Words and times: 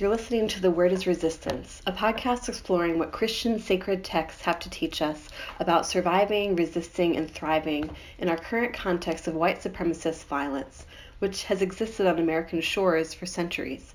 You're 0.00 0.08
listening 0.08 0.48
to 0.48 0.62
The 0.62 0.70
Word 0.70 0.92
is 0.92 1.06
Resistance, 1.06 1.82
a 1.86 1.92
podcast 1.92 2.48
exploring 2.48 2.98
what 2.98 3.12
Christian 3.12 3.58
sacred 3.58 4.02
texts 4.02 4.40
have 4.46 4.58
to 4.60 4.70
teach 4.70 5.02
us 5.02 5.28
about 5.58 5.84
surviving, 5.84 6.56
resisting, 6.56 7.18
and 7.18 7.30
thriving 7.30 7.90
in 8.18 8.30
our 8.30 8.38
current 8.38 8.72
context 8.72 9.28
of 9.28 9.34
white 9.34 9.60
supremacist 9.60 10.24
violence, 10.24 10.86
which 11.18 11.44
has 11.44 11.60
existed 11.60 12.06
on 12.06 12.18
American 12.18 12.62
shores 12.62 13.12
for 13.12 13.26
centuries. 13.26 13.94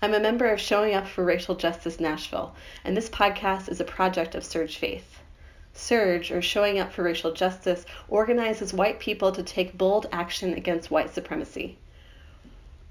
I'm 0.00 0.14
a 0.14 0.20
member 0.20 0.46
of 0.46 0.58
Showing 0.58 0.94
Up 0.94 1.06
for 1.06 1.22
Racial 1.22 1.54
Justice 1.54 2.00
Nashville, 2.00 2.54
and 2.82 2.96
this 2.96 3.10
podcast 3.10 3.68
is 3.68 3.78
a 3.78 3.84
project 3.84 4.34
of 4.34 4.42
SURJ 4.42 4.78
Faith. 4.78 5.13
SURJ, 5.74 6.30
or 6.30 6.40
Showing 6.40 6.78
Up 6.78 6.92
for 6.92 7.02
Racial 7.02 7.32
Justice, 7.32 7.84
organizes 8.08 8.72
white 8.72 9.00
people 9.00 9.32
to 9.32 9.42
take 9.42 9.76
bold 9.76 10.06
action 10.12 10.54
against 10.54 10.90
white 10.90 11.12
supremacy. 11.12 11.76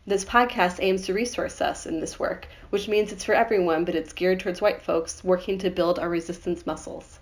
This 0.06 0.26
podcast 0.26 0.84
aims 0.84 1.06
to 1.06 1.14
resource 1.14 1.62
us 1.62 1.86
in 1.86 2.02
this 2.02 2.20
work, 2.20 2.46
which 2.72 2.90
means 2.90 3.14
it's 3.14 3.24
for 3.24 3.34
everyone, 3.34 3.86
but 3.86 3.96
it's 3.96 4.12
geared 4.12 4.42
towards 4.42 4.62
white 4.62 4.82
folks 4.82 5.24
working 5.24 5.58
to 5.60 5.70
build 5.70 5.98
our 5.98 6.10
resistance 6.10 6.66
muscles. 6.66 7.20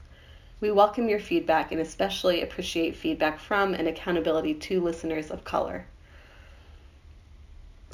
We 0.60 0.72
welcome 0.72 1.08
your 1.08 1.20
feedback 1.20 1.72
and 1.72 1.80
especially 1.80 2.42
appreciate 2.42 2.96
feedback 2.96 3.40
from 3.40 3.76
and 3.76 3.88
accountability 3.88 4.56
to 4.56 4.82
listeners 4.82 5.30
of 5.30 5.44
color. 5.44 5.86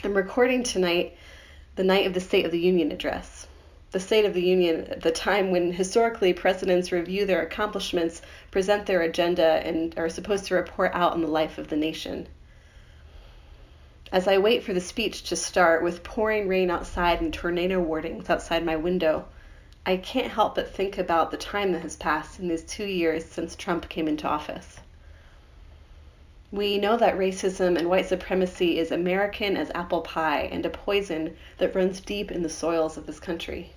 I'm 0.05 0.13
recording 0.13 0.63
tonight 0.63 1.17
the 1.75 1.83
night 1.83 2.07
of 2.07 2.13
the 2.13 2.21
State 2.21 2.45
of 2.45 2.51
the 2.51 2.59
Union 2.59 2.93
address 2.93 3.47
the 3.97 4.03
State 4.03 4.25
of 4.25 4.35
the 4.35 4.43
Union 4.43 4.85
at 4.91 5.01
the 5.01 5.09
time 5.09 5.49
when 5.49 5.71
historically 5.71 6.31
presidents 6.31 6.91
review 6.91 7.25
their 7.25 7.41
accomplishments, 7.41 8.21
present 8.51 8.85
their 8.85 9.01
agenda, 9.01 9.59
and 9.65 9.97
are 9.97 10.07
supposed 10.07 10.45
to 10.45 10.53
report 10.53 10.91
out 10.93 11.13
on 11.13 11.21
the 11.21 11.27
life 11.27 11.57
of 11.57 11.69
the 11.69 11.75
nation. 11.75 12.27
As 14.11 14.27
I 14.27 14.37
wait 14.37 14.61
for 14.61 14.71
the 14.71 14.79
speech 14.79 15.23
to 15.29 15.35
start 15.35 15.81
with 15.81 16.03
pouring 16.03 16.47
rain 16.47 16.69
outside 16.69 17.21
and 17.21 17.33
tornado 17.33 17.79
warnings 17.79 18.29
outside 18.29 18.63
my 18.63 18.75
window, 18.75 19.25
I 19.83 19.97
can't 19.97 20.31
help 20.31 20.53
but 20.53 20.69
think 20.69 20.99
about 20.99 21.31
the 21.31 21.37
time 21.37 21.71
that 21.71 21.81
has 21.81 21.95
passed 21.95 22.39
in 22.39 22.49
these 22.49 22.61
two 22.61 22.85
years 22.85 23.25
since 23.25 23.55
Trump 23.55 23.89
came 23.89 24.07
into 24.07 24.27
office. 24.27 24.79
We 26.51 26.77
know 26.77 26.97
that 26.97 27.17
racism 27.17 27.79
and 27.79 27.89
white 27.89 28.05
supremacy 28.05 28.77
is 28.77 28.91
American 28.91 29.57
as 29.57 29.71
apple 29.73 30.01
pie 30.01 30.41
and 30.51 30.63
a 30.67 30.69
poison 30.69 31.35
that 31.57 31.73
runs 31.73 31.99
deep 31.99 32.31
in 32.31 32.43
the 32.43 32.47
soils 32.47 32.95
of 32.95 33.07
this 33.07 33.19
country 33.19 33.71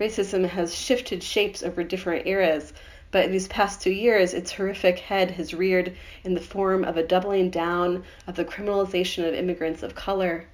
racism 0.00 0.48
has 0.48 0.74
shifted 0.74 1.22
shapes 1.22 1.62
over 1.62 1.84
different 1.84 2.26
eras, 2.26 2.72
but 3.10 3.26
in 3.26 3.32
these 3.32 3.48
past 3.48 3.82
two 3.82 3.90
years, 3.90 4.32
its 4.32 4.50
horrific 4.50 4.98
head 4.98 5.30
has 5.32 5.52
reared 5.52 5.94
in 6.24 6.32
the 6.32 6.40
form 6.40 6.84
of 6.84 6.96
a 6.96 7.06
doubling 7.06 7.50
down 7.50 8.02
of 8.26 8.34
the 8.34 8.44
criminalization 8.46 9.28
of 9.28 9.34
immigrants 9.34 9.82
of 9.82 9.94
color, 9.94 10.46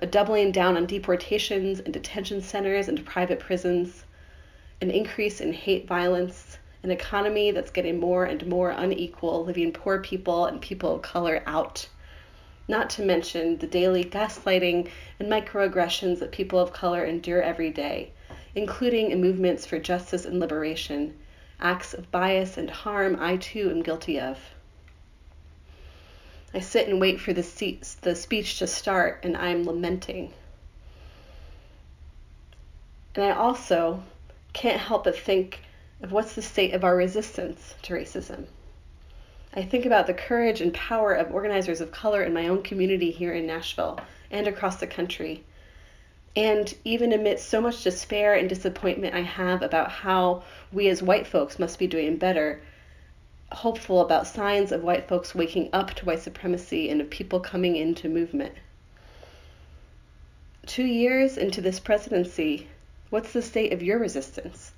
a 0.00 0.06
doubling 0.06 0.50
down 0.50 0.76
on 0.76 0.84
deportations 0.84 1.78
and 1.78 1.94
detention 1.94 2.42
centers 2.42 2.88
and 2.88 3.06
private 3.06 3.38
prisons, 3.38 4.02
an 4.80 4.90
increase 4.90 5.40
in 5.40 5.52
hate 5.52 5.86
violence, 5.86 6.58
an 6.82 6.90
economy 6.90 7.52
that's 7.52 7.70
getting 7.70 8.00
more 8.00 8.24
and 8.24 8.48
more 8.48 8.70
unequal, 8.70 9.44
leaving 9.44 9.70
poor 9.70 10.00
people 10.00 10.46
and 10.46 10.60
people 10.60 10.96
of 10.96 11.02
color 11.02 11.40
out. 11.46 11.88
Not 12.66 12.90
to 12.90 13.02
mention 13.02 13.58
the 13.58 13.68
daily 13.68 14.02
gaslighting 14.02 14.88
and 15.20 15.30
microaggressions 15.30 16.18
that 16.18 16.32
people 16.32 16.58
of 16.58 16.72
color 16.72 17.04
endure 17.04 17.40
every 17.40 17.70
day 17.70 18.10
including 18.58 19.12
in 19.12 19.20
movements 19.20 19.64
for 19.64 19.78
justice 19.78 20.24
and 20.24 20.40
liberation, 20.40 21.16
acts 21.60 21.94
of 21.94 22.10
bias 22.10 22.58
and 22.58 22.68
harm 22.68 23.16
I 23.20 23.36
too 23.36 23.70
am 23.70 23.82
guilty 23.82 24.18
of. 24.18 24.36
I 26.52 26.58
sit 26.58 26.88
and 26.88 27.00
wait 27.00 27.20
for 27.20 27.32
the, 27.32 27.76
the 28.00 28.16
speech 28.16 28.58
to 28.58 28.66
start, 28.66 29.20
and 29.22 29.36
I 29.36 29.50
am 29.50 29.64
lamenting. 29.64 30.32
And 33.14 33.24
I 33.24 33.30
also 33.30 34.02
can't 34.52 34.80
help 34.80 35.04
but 35.04 35.16
think 35.16 35.60
of 36.02 36.10
what's 36.10 36.34
the 36.34 36.42
state 36.42 36.74
of 36.74 36.82
our 36.82 36.96
resistance 36.96 37.76
to 37.82 37.94
racism. 37.94 38.46
I 39.54 39.62
think 39.62 39.86
about 39.86 40.08
the 40.08 40.14
courage 40.14 40.60
and 40.60 40.74
power 40.74 41.12
of 41.12 41.32
organizers 41.32 41.80
of 41.80 41.92
color 41.92 42.24
in 42.24 42.34
my 42.34 42.48
own 42.48 42.62
community 42.64 43.12
here 43.12 43.34
in 43.34 43.46
Nashville 43.46 44.00
and 44.32 44.48
across 44.48 44.76
the 44.76 44.86
country 44.88 45.44
and 46.36 46.74
even 46.84 47.12
amidst 47.12 47.48
so 47.48 47.60
much 47.60 47.82
despair 47.82 48.34
and 48.34 48.48
disappointment 48.48 49.14
I 49.14 49.22
have 49.22 49.62
about 49.62 49.90
how 49.90 50.42
we 50.72 50.88
as 50.88 51.02
white 51.02 51.26
folks 51.26 51.58
must 51.58 51.78
be 51.78 51.86
doing 51.86 52.16
better, 52.16 52.60
hopeful 53.50 54.00
about 54.00 54.26
signs 54.26 54.72
of 54.72 54.82
white 54.82 55.08
folks 55.08 55.34
waking 55.34 55.70
up 55.72 55.94
to 55.94 56.04
white 56.04 56.20
supremacy 56.20 56.90
and 56.90 57.00
of 57.00 57.10
people 57.10 57.40
coming 57.40 57.76
into 57.76 58.08
movement. 58.08 58.54
Two 60.66 60.84
years 60.84 61.38
into 61.38 61.62
this 61.62 61.80
presidency, 61.80 62.68
what's 63.10 63.32
the 63.32 63.40
state 63.40 63.72
of 63.72 63.82
your 63.82 63.98
resistance? 63.98 64.72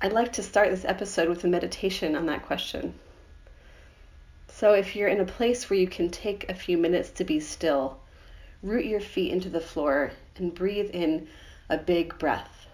I'd 0.00 0.12
like 0.12 0.32
to 0.34 0.42
start 0.42 0.70
this 0.70 0.84
episode 0.84 1.28
with 1.28 1.44
a 1.44 1.48
meditation 1.48 2.16
on 2.16 2.26
that 2.26 2.46
question. 2.46 2.94
So, 4.46 4.72
if 4.72 4.96
you're 4.96 5.08
in 5.08 5.20
a 5.20 5.24
place 5.24 5.68
where 5.68 5.78
you 5.78 5.88
can 5.88 6.08
take 6.08 6.48
a 6.48 6.54
few 6.54 6.78
minutes 6.78 7.10
to 7.10 7.24
be 7.24 7.38
still, 7.38 7.98
root 8.62 8.84
your 8.84 9.00
feet 9.00 9.32
into 9.32 9.48
the 9.48 9.60
floor 9.60 10.10
and 10.36 10.54
breathe 10.54 10.90
in 10.90 11.28
a 11.68 11.76
big 11.76 12.18
breath. 12.18 12.66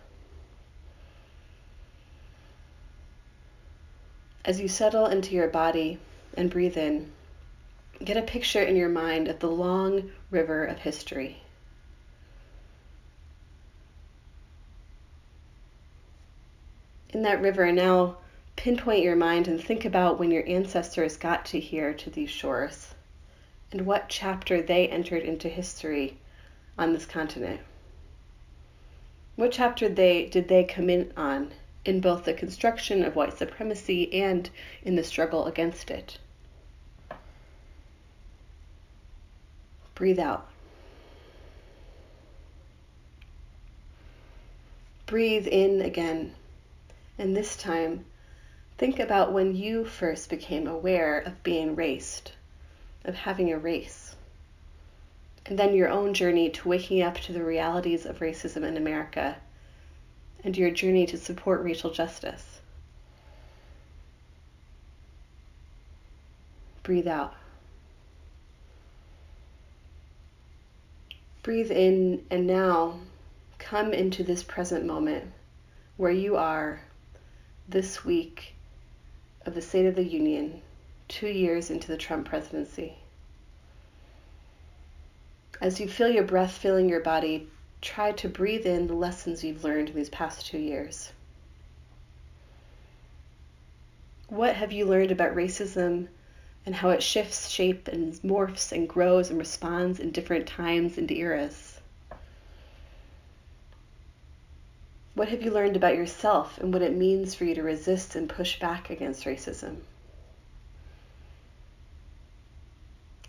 As 4.45 4.61
you 4.61 4.69
settle 4.69 5.07
into 5.07 5.35
your 5.35 5.49
body 5.49 5.99
and 6.37 6.51
breathe 6.51 6.77
in, 6.77 7.11
get 8.03 8.17
a 8.17 8.23
picture 8.23 8.63
in 8.63 8.77
your 8.77 8.89
mind 8.89 9.29
of 9.29 9.39
the 9.39 9.51
long 9.51 10.11
river 10.31 10.65
of 10.65 10.79
history. 10.79 11.43
In 17.11 17.23
that 17.23 17.41
river, 17.41 17.71
now 17.73 18.17
pinpoint 18.57 19.03
your 19.03 19.17
mind 19.17 19.49
and 19.49 19.63
think 19.63 19.85
about 19.85 20.19
when 20.19 20.31
your 20.31 20.47
ancestors 20.49 21.17
got 21.17 21.47
to 21.47 21.61
here 21.61 21.95
to 21.95 22.11
these 22.11 22.31
shores 22.31 22.94
and 23.75 23.87
what 23.87 24.09
chapter 24.09 24.63
they 24.63 24.87
entered 24.87 25.25
into 25.25 25.49
history 25.49 26.17
on 26.79 26.93
this 26.93 27.05
continent. 27.07 27.61
What 29.35 29.51
chapter 29.51 29.89
they 29.89 30.27
did 30.27 30.47
they 30.47 30.63
come 30.63 30.89
in 30.89 31.13
on 31.17 31.51
in 31.85 32.01
both 32.01 32.25
the 32.25 32.35
construction 32.35 33.05
of 33.05 33.17
white 33.17 33.37
supremacy 33.37 34.15
and 34.15 34.49
in 34.85 34.95
the 34.95 35.03
struggle 35.03 35.47
against 35.47 35.91
it? 35.91 36.19
Breathe 39.97 40.21
out. 40.21 40.49
Breathe 45.07 45.49
in 45.49 45.81
again. 45.81 46.37
And 47.19 47.37
this 47.37 47.57
time, 47.57 48.05
think 48.79 49.01
about 49.01 49.33
when 49.33 49.57
you 49.57 49.85
first 49.85 50.31
became 50.31 50.69
aware 50.69 51.19
of 51.19 51.43
being 51.43 51.75
raced 51.75 52.35
of 53.05 53.15
having 53.15 53.53
a 53.53 53.59
race. 53.59 54.17
And 55.47 55.59
then 55.59 55.75
your 55.75 55.89
own 55.89 56.15
journey 56.15 56.51
to 56.51 56.69
waking 56.69 57.03
up 57.03 57.19
to 57.21 57.33
the 57.33 57.45
realities 57.45 58.07
of 58.07 58.21
racism 58.21 58.65
in 58.65 58.77
America 58.77 59.37
and 60.43 60.57
your 60.57 60.71
journey 60.71 61.07
to 61.07 61.19
support 61.19 61.63
racial 61.63 61.91
justice. 61.91 62.61
Breathe 66.83 67.09
out. 67.09 67.35
Breathe 71.43 71.71
in, 71.71 72.25
and 72.31 72.47
now 72.47 73.01
come 73.59 73.93
into 73.93 74.23
this 74.23 74.43
present 74.43 74.85
moment 74.85 75.25
where 75.97 76.11
you 76.11 76.37
are 76.37 76.83
this 77.69 78.05
week 78.05 78.55
of 79.47 79.55
the 79.55 79.63
State 79.63 79.87
of 79.87 79.95
the 79.95 80.05
Union, 80.05 80.61
two 81.09 81.29
years 81.29 81.71
into 81.71 81.89
the 81.89 81.97
Trump 81.97 82.27
presidency. 82.27 82.97
As 85.61 85.79
you 85.79 85.89
feel 85.89 86.09
your 86.11 86.25
breath 86.25 86.53
filling 86.53 86.89
your 86.89 87.01
body, 87.01 87.49
try 87.81 88.13
to 88.13 88.29
breathe 88.29 88.67
in 88.67 88.87
the 88.87 88.95
lessons 88.95 89.45
you've 89.45 89.65
learned 89.65 89.91
in 89.91 89.95
these 89.95 90.09
past 90.09 90.47
two 90.47 90.59
years. 90.59 91.13
What 94.29 94.57
have 94.57 94.73
you 94.73 94.87
learned 94.87 95.11
about 95.11 95.35
racism 95.35 96.09
and 96.67 96.75
how 96.75 96.89
it 96.91 97.03
shifts 97.03 97.49
shape 97.49 97.89
and 97.89 98.15
morphs 98.23 98.73
and 98.73 98.89
grows 98.89 99.31
and 99.31 99.39
responds 99.39 100.01
in 100.01 100.11
different 100.11 100.47
times 100.47 100.99
and 100.99 101.11
eras? 101.11 101.81
What 105.15 105.29
have 105.29 105.43
you 105.43 105.53
learned 105.53 105.77
about 105.77 105.97
yourself 105.97 106.59
and 106.59 106.73
what 106.73 106.83
it 106.83 106.97
means 106.97 107.35
for 107.35 107.45
you 107.45 107.55
to 107.55 107.63
resist 107.63 108.17
and 108.17 108.29
push 108.29 108.59
back 108.59 108.91
against 108.91 109.25
racism? 109.25 109.77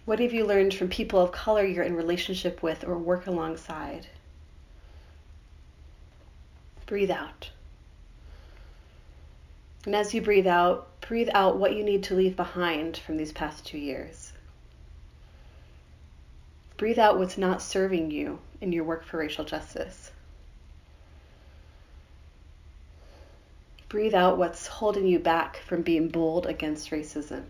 What 0.05 0.19
have 0.19 0.33
you 0.33 0.45
learned 0.45 0.75
from 0.75 0.87
people 0.87 1.19
of 1.19 1.31
color 1.31 1.65
you're 1.65 1.83
in 1.83 1.95
relationship 1.95 2.61
with 2.61 2.83
or 2.83 2.95
work 2.95 3.25
alongside? 3.25 4.07
Breathe 6.85 7.09
out. 7.09 7.49
And 9.85 9.95
as 9.95 10.13
you 10.13 10.21
breathe 10.21 10.45
out, 10.45 10.87
breathe 11.01 11.29
out 11.33 11.57
what 11.57 11.75
you 11.75 11.83
need 11.83 12.03
to 12.03 12.15
leave 12.15 12.35
behind 12.35 12.97
from 12.97 13.17
these 13.17 13.31
past 13.31 13.65
two 13.65 13.79
years. 13.79 14.31
Breathe 16.77 16.99
out 16.99 17.17
what's 17.17 17.37
not 17.37 17.61
serving 17.61 18.11
you 18.11 18.39
in 18.61 18.71
your 18.71 18.83
work 18.83 19.05
for 19.05 19.17
racial 19.17 19.45
justice. 19.45 20.11
Breathe 23.89 24.13
out 24.13 24.37
what's 24.37 24.67
holding 24.67 25.07
you 25.07 25.19
back 25.19 25.57
from 25.57 25.81
being 25.81 26.09
bold 26.09 26.45
against 26.45 26.91
racism. 26.91 27.45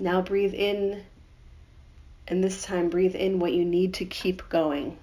Now 0.00 0.22
breathe 0.22 0.54
in, 0.54 1.04
and 2.26 2.42
this 2.42 2.62
time 2.62 2.88
breathe 2.88 3.14
in 3.14 3.38
what 3.38 3.52
you 3.52 3.66
need 3.66 3.92
to 3.94 4.06
keep 4.06 4.48
going. 4.48 4.96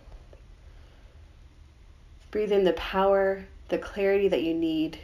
Breathe 2.32 2.52
in 2.52 2.64
the 2.64 2.74
power, 2.74 3.46
the 3.70 3.78
clarity 3.78 4.28
that 4.28 4.42
you 4.42 4.56
need 4.56 4.98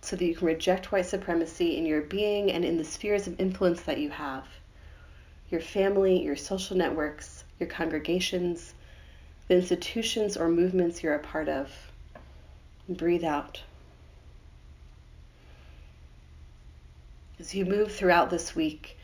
so 0.00 0.14
that 0.14 0.24
you 0.24 0.36
can 0.36 0.46
reject 0.46 0.92
white 0.92 1.06
supremacy 1.06 1.76
in 1.76 1.86
your 1.86 2.02
being 2.02 2.52
and 2.52 2.64
in 2.64 2.78
the 2.78 2.84
spheres 2.84 3.26
of 3.26 3.40
influence 3.40 3.82
that 3.82 3.98
you 3.98 4.10
have 4.10 4.46
your 5.50 5.60
family, 5.60 6.22
your 6.22 6.36
social 6.36 6.76
networks, 6.76 7.42
your 7.58 7.68
congregations, 7.68 8.72
the 9.48 9.56
institutions 9.56 10.36
or 10.36 10.48
movements 10.48 11.02
you're 11.02 11.16
a 11.16 11.18
part 11.18 11.48
of. 11.48 11.68
breathe 12.88 13.24
out. 13.24 13.60
As 17.40 17.52
you 17.52 17.64
move 17.64 17.90
throughout 17.90 18.30
this 18.30 18.54
week, 18.54 18.96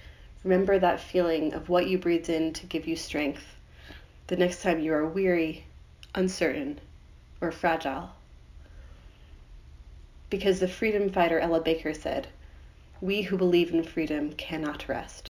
remember 0.44 0.78
that 0.78 1.00
feeling 1.00 1.52
of 1.54 1.68
what 1.68 1.86
you 1.86 1.98
breathed 1.98 2.28
in 2.28 2.52
to 2.52 2.66
give 2.66 2.86
you 2.86 2.96
strength 2.96 3.56
the 4.26 4.36
next 4.36 4.62
time 4.62 4.80
you 4.80 4.92
are 4.92 5.06
weary, 5.06 5.64
uncertain, 6.14 6.80
or 7.40 7.52
fragile. 7.52 8.10
Because 10.30 10.58
the 10.58 10.68
freedom 10.68 11.10
fighter 11.10 11.38
Ella 11.38 11.60
Baker 11.60 11.94
said, 11.94 12.28
We 13.00 13.22
who 13.22 13.36
believe 13.36 13.72
in 13.72 13.84
freedom 13.84 14.32
cannot 14.32 14.88
rest. 14.88 15.28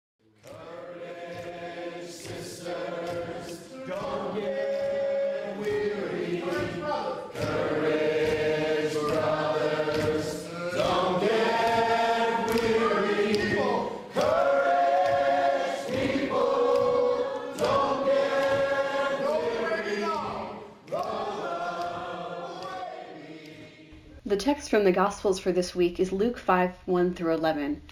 Text 24.48 24.70
from 24.70 24.84
the 24.84 24.92
Gospels 24.92 25.38
for 25.38 25.52
this 25.52 25.74
week 25.74 26.00
is 26.00 26.10
Luke 26.10 26.38
5 26.38 26.72
1 26.86 27.12
through 27.12 27.34
11, 27.34 27.82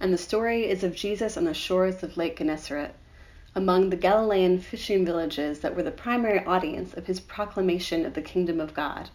and 0.00 0.14
the 0.14 0.16
story 0.16 0.66
is 0.66 0.82
of 0.82 0.96
Jesus 0.96 1.36
on 1.36 1.44
the 1.44 1.52
shores 1.52 2.02
of 2.02 2.16
Lake 2.16 2.38
Gennesaret, 2.38 2.94
among 3.54 3.90
the 3.90 3.98
Galilean 3.98 4.58
fishing 4.58 5.04
villages 5.04 5.60
that 5.60 5.76
were 5.76 5.82
the 5.82 5.90
primary 5.90 6.42
audience 6.46 6.94
of 6.94 7.06
his 7.06 7.20
proclamation 7.20 8.06
of 8.06 8.14
the 8.14 8.22
kingdom 8.22 8.60
of 8.60 8.72
God. 8.72 9.10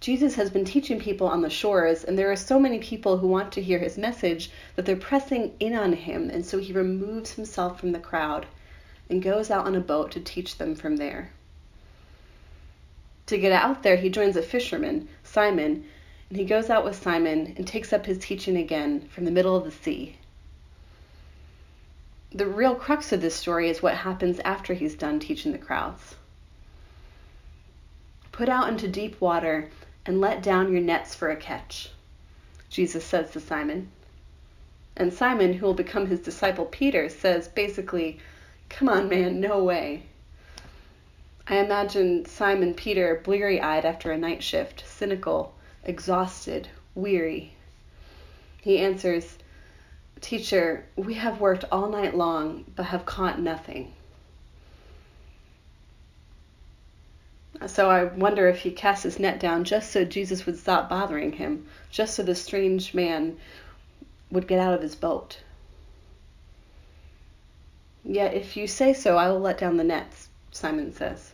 Jesus 0.00 0.34
has 0.34 0.50
been 0.50 0.66
teaching 0.66 1.00
people 1.00 1.26
on 1.26 1.40
the 1.40 1.48
shores, 1.48 2.04
and 2.04 2.18
there 2.18 2.30
are 2.30 2.36
so 2.36 2.60
many 2.60 2.78
people 2.78 3.16
who 3.16 3.28
want 3.28 3.50
to 3.52 3.62
hear 3.62 3.78
his 3.78 3.96
message 3.96 4.50
that 4.76 4.84
they're 4.84 4.94
pressing 4.94 5.54
in 5.58 5.74
on 5.74 5.94
him, 5.94 6.28
and 6.28 6.44
so 6.44 6.58
he 6.58 6.70
removes 6.70 7.32
himself 7.32 7.80
from 7.80 7.92
the 7.92 7.98
crowd 7.98 8.44
and 9.08 9.22
goes 9.22 9.50
out 9.50 9.66
on 9.66 9.74
a 9.74 9.80
boat 9.80 10.10
to 10.10 10.20
teach 10.20 10.58
them 10.58 10.74
from 10.74 10.98
there. 10.98 11.32
To 13.32 13.38
get 13.38 13.52
out 13.52 13.82
there, 13.82 13.96
he 13.96 14.10
joins 14.10 14.36
a 14.36 14.42
fisherman, 14.42 15.08
Simon, 15.24 15.88
and 16.28 16.38
he 16.38 16.44
goes 16.44 16.68
out 16.68 16.84
with 16.84 17.02
Simon 17.02 17.54
and 17.56 17.66
takes 17.66 17.90
up 17.90 18.04
his 18.04 18.18
teaching 18.18 18.58
again 18.58 19.08
from 19.08 19.24
the 19.24 19.30
middle 19.30 19.56
of 19.56 19.64
the 19.64 19.70
sea. 19.70 20.18
The 22.30 22.46
real 22.46 22.74
crux 22.74 23.10
of 23.10 23.22
this 23.22 23.34
story 23.34 23.70
is 23.70 23.80
what 23.80 23.94
happens 23.94 24.38
after 24.40 24.74
he's 24.74 24.94
done 24.94 25.18
teaching 25.18 25.52
the 25.52 25.56
crowds. 25.56 26.16
Put 28.32 28.50
out 28.50 28.68
into 28.68 28.86
deep 28.86 29.18
water 29.18 29.70
and 30.04 30.20
let 30.20 30.42
down 30.42 30.70
your 30.70 30.82
nets 30.82 31.14
for 31.14 31.30
a 31.30 31.36
catch, 31.36 31.88
Jesus 32.68 33.02
says 33.02 33.30
to 33.30 33.40
Simon. 33.40 33.88
And 34.94 35.10
Simon, 35.10 35.54
who 35.54 35.64
will 35.64 35.72
become 35.72 36.06
his 36.06 36.20
disciple 36.20 36.66
Peter, 36.66 37.08
says 37.08 37.48
basically, 37.48 38.18
Come 38.68 38.90
on, 38.90 39.08
man, 39.08 39.40
no 39.40 39.64
way. 39.64 40.02
I 41.52 41.56
imagine 41.56 42.24
Simon 42.24 42.72
Peter 42.72 43.20
bleary 43.22 43.60
eyed 43.60 43.84
after 43.84 44.10
a 44.10 44.16
night 44.16 44.42
shift, 44.42 44.84
cynical, 44.86 45.52
exhausted, 45.84 46.66
weary. 46.94 47.52
He 48.62 48.78
answers, 48.78 49.36
Teacher, 50.22 50.86
we 50.96 51.12
have 51.12 51.42
worked 51.42 51.66
all 51.70 51.90
night 51.90 52.16
long, 52.16 52.64
but 52.74 52.84
have 52.84 53.04
caught 53.04 53.38
nothing. 53.38 53.92
So 57.66 57.90
I 57.90 58.04
wonder 58.04 58.48
if 58.48 58.60
he 58.60 58.70
cast 58.70 59.02
his 59.02 59.18
net 59.18 59.38
down 59.38 59.64
just 59.64 59.90
so 59.90 60.06
Jesus 60.06 60.46
would 60.46 60.58
stop 60.58 60.88
bothering 60.88 61.32
him, 61.32 61.66
just 61.90 62.14
so 62.14 62.22
the 62.22 62.34
strange 62.34 62.94
man 62.94 63.36
would 64.30 64.48
get 64.48 64.58
out 64.58 64.72
of 64.72 64.80
his 64.80 64.94
boat. 64.94 65.42
Yet 68.02 68.32
if 68.32 68.56
you 68.56 68.66
say 68.66 68.94
so, 68.94 69.18
I 69.18 69.28
will 69.28 69.40
let 69.40 69.58
down 69.58 69.76
the 69.76 69.84
nets, 69.84 70.30
Simon 70.50 70.94
says. 70.94 71.31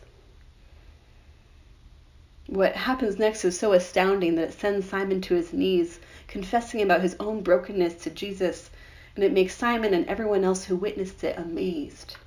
What 2.51 2.75
happens 2.75 3.19
next 3.19 3.45
is 3.45 3.59
so 3.59 3.73
astounding 3.73 4.33
that 4.33 4.49
it 4.49 4.59
sends 4.59 4.89
Simon 4.89 5.21
to 5.21 5.35
his 5.35 5.53
knees, 5.53 5.99
confessing 6.27 6.81
about 6.81 7.01
his 7.01 7.15
own 7.19 7.41
brokenness 7.41 7.93
to 8.01 8.09
Jesus, 8.09 8.71
and 9.13 9.23
it 9.23 9.31
makes 9.31 9.55
Simon 9.55 9.93
and 9.93 10.07
everyone 10.07 10.43
else 10.43 10.65
who 10.65 10.75
witnessed 10.75 11.23
it 11.23 11.37
amazed. 11.37 12.17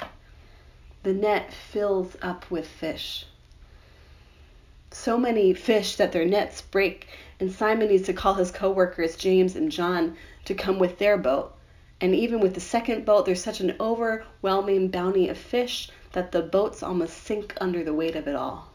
The 1.03 1.13
net 1.13 1.53
fills 1.53 2.17
up 2.23 2.49
with 2.53 2.69
fish. 2.69 3.27
So 4.93 5.19
many 5.19 5.55
fish 5.55 5.97
that 5.97 6.13
their 6.13 6.25
nets 6.25 6.63
break, 6.63 7.09
and 7.41 7.51
Simon 7.51 7.89
needs 7.89 8.07
to 8.07 8.13
call 8.13 8.35
his 8.35 8.53
co-workers 8.53 9.17
James 9.17 9.57
and 9.57 9.73
John 9.73 10.17
to 10.45 10.55
come 10.55 10.79
with 10.79 10.99
their 10.99 11.19
boat. 11.19 11.53
And 12.01 12.15
even 12.15 12.39
with 12.39 12.55
the 12.55 12.61
second 12.61 13.05
boat, 13.05 13.27
there's 13.27 13.43
such 13.43 13.59
an 13.59 13.75
overwhelming 13.81 14.87
bounty 14.87 15.29
of 15.29 15.37
fish 15.37 15.91
that 16.13 16.31
the 16.31 16.43
boats 16.43 16.81
almost 16.81 17.25
sink 17.25 17.55
under 17.61 17.83
the 17.83 17.93
weight 17.93 18.15
of 18.15 18.29
it 18.29 18.37
all. 18.37 18.72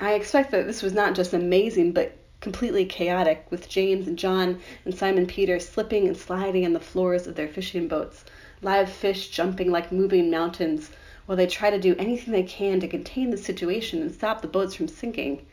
I 0.00 0.14
expect 0.14 0.52
that 0.52 0.66
this 0.66 0.82
was 0.82 0.94
not 0.94 1.16
just 1.16 1.32
amazing, 1.32 1.92
but 1.92 2.16
completely 2.40 2.84
chaotic, 2.84 3.44
with 3.50 3.68
James 3.68 4.06
and 4.06 4.16
John 4.16 4.60
and 4.84 4.94
Simon 4.94 5.26
Peter 5.26 5.58
slipping 5.58 6.06
and 6.06 6.16
sliding 6.16 6.64
on 6.64 6.72
the 6.72 6.80
floors 6.80 7.26
of 7.26 7.34
their 7.34 7.48
fishing 7.48 7.88
boats, 7.88 8.24
live 8.62 8.88
fish 8.88 9.28
jumping 9.28 9.72
like 9.72 9.90
moving 9.90 10.30
mountains, 10.30 10.92
while 11.26 11.36
they 11.36 11.46
try 11.46 11.68
to 11.68 11.80
do 11.80 11.96
anything 11.98 12.32
they 12.32 12.44
can 12.44 12.80
to 12.80 12.88
contain 12.88 13.30
the 13.30 13.36
situation 13.36 14.00
and 14.00 14.14
stop 14.14 14.40
the 14.40 14.48
boats 14.48 14.74
from 14.74 14.88
sinking. 14.88 15.44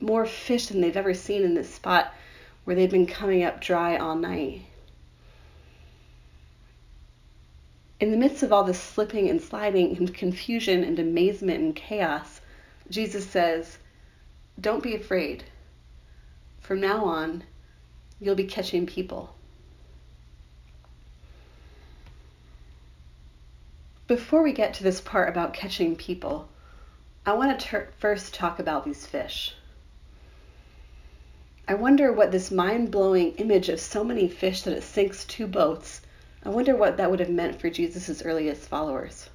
More 0.00 0.26
fish 0.26 0.66
than 0.66 0.80
they've 0.80 0.96
ever 0.96 1.14
seen 1.14 1.44
in 1.44 1.54
this 1.54 1.72
spot 1.72 2.12
where 2.64 2.76
they've 2.76 2.90
been 2.90 3.06
coming 3.06 3.42
up 3.42 3.60
dry 3.60 3.96
all 3.96 4.16
night. 4.16 4.62
In 8.00 8.10
the 8.10 8.18
midst 8.18 8.42
of 8.42 8.52
all 8.52 8.64
this 8.64 8.80
slipping 8.80 9.30
and 9.30 9.40
sliding 9.40 9.96
and 9.96 10.12
confusion 10.12 10.82
and 10.82 10.98
amazement 10.98 11.60
and 11.60 11.74
chaos, 11.74 12.41
Jesus 12.90 13.26
says, 13.26 13.78
Don't 14.60 14.82
be 14.82 14.94
afraid. 14.94 15.44
From 16.60 16.80
now 16.80 17.04
on, 17.04 17.44
you'll 18.20 18.34
be 18.34 18.44
catching 18.44 18.86
people. 18.86 19.34
Before 24.06 24.42
we 24.42 24.52
get 24.52 24.74
to 24.74 24.82
this 24.82 25.00
part 25.00 25.28
about 25.28 25.54
catching 25.54 25.96
people, 25.96 26.48
I 27.24 27.32
want 27.32 27.58
to 27.58 27.66
ter- 27.66 27.88
first 27.98 28.34
talk 28.34 28.58
about 28.58 28.84
these 28.84 29.06
fish. 29.06 29.54
I 31.68 31.74
wonder 31.74 32.12
what 32.12 32.32
this 32.32 32.50
mind 32.50 32.90
blowing 32.90 33.32
image 33.36 33.68
of 33.68 33.80
so 33.80 34.02
many 34.02 34.28
fish 34.28 34.62
that 34.62 34.76
it 34.76 34.82
sinks 34.82 35.24
two 35.24 35.46
boats, 35.46 36.02
I 36.44 36.48
wonder 36.48 36.74
what 36.74 36.96
that 36.96 37.08
would 37.08 37.20
have 37.20 37.30
meant 37.30 37.60
for 37.60 37.70
Jesus' 37.70 38.22
earliest 38.24 38.68
followers. 38.68 39.30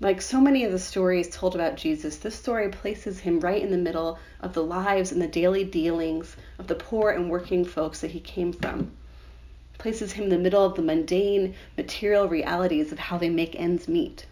Like 0.00 0.22
so 0.22 0.40
many 0.40 0.62
of 0.62 0.70
the 0.70 0.78
stories 0.78 1.28
told 1.28 1.56
about 1.56 1.76
Jesus, 1.76 2.18
this 2.18 2.36
story 2.36 2.68
places 2.68 3.18
him 3.18 3.40
right 3.40 3.60
in 3.60 3.72
the 3.72 3.76
middle 3.76 4.16
of 4.40 4.52
the 4.52 4.62
lives 4.62 5.10
and 5.10 5.20
the 5.20 5.26
daily 5.26 5.64
dealings 5.64 6.36
of 6.56 6.68
the 6.68 6.76
poor 6.76 7.10
and 7.10 7.28
working 7.28 7.64
folks 7.64 8.00
that 8.00 8.12
he 8.12 8.20
came 8.20 8.52
from. 8.52 8.92
It 9.74 9.78
places 9.78 10.12
him 10.12 10.24
in 10.24 10.30
the 10.30 10.38
middle 10.38 10.64
of 10.64 10.76
the 10.76 10.82
mundane 10.82 11.54
material 11.76 12.28
realities 12.28 12.92
of 12.92 13.00
how 13.00 13.18
they 13.18 13.28
make 13.28 13.58
ends 13.58 13.88
meet. 13.88 14.26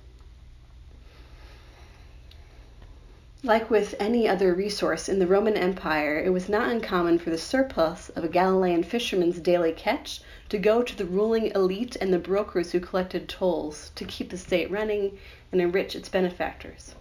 Like 3.43 3.69
with 3.69 3.97
any 3.99 4.29
other 4.29 4.55
resource 4.55 5.09
in 5.09 5.19
the 5.19 5.27
Roman 5.27 5.57
Empire, 5.57 6.21
it 6.21 6.31
was 6.31 6.49
not 6.49 6.71
uncommon 6.71 7.19
for 7.19 7.31
the 7.31 7.39
surplus 7.39 8.09
of 8.11 8.23
a 8.23 8.29
Galilean 8.29 8.85
fisherman's 8.85 9.41
daily 9.41 9.73
catch 9.73 10.21
to 10.49 10.59
go 10.59 10.83
to 10.83 10.97
the 10.97 11.05
ruling 11.05 11.47
elite 11.55 11.97
and 11.97 12.13
the 12.13 12.19
brokers 12.19 12.73
who 12.73 12.81
collected 12.81 13.29
tolls 13.29 13.91
to 13.97 14.05
keep 14.05 14.31
the 14.31 14.39
state 14.39 14.71
running 14.71 15.19
and 15.53 15.61
enrich 15.61 15.95
its 15.95 16.09
benefactors. 16.09 16.95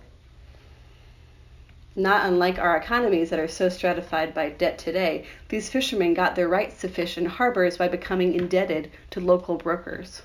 Not 1.96 2.26
unlike 2.26 2.60
our 2.60 2.76
economies 2.76 3.30
that 3.30 3.40
are 3.40 3.48
so 3.48 3.70
stratified 3.70 4.34
by 4.34 4.50
debt 4.50 4.78
today, 4.78 5.26
these 5.48 5.70
fishermen 5.70 6.14
got 6.14 6.36
their 6.36 6.50
rights 6.50 6.82
to 6.82 6.90
fish 6.90 7.18
in 7.18 7.26
harbors 7.26 7.78
by 7.78 7.88
becoming 7.88 8.34
indebted 8.34 8.92
to 9.12 9.22
local 9.22 9.56
brokers. 9.56 10.22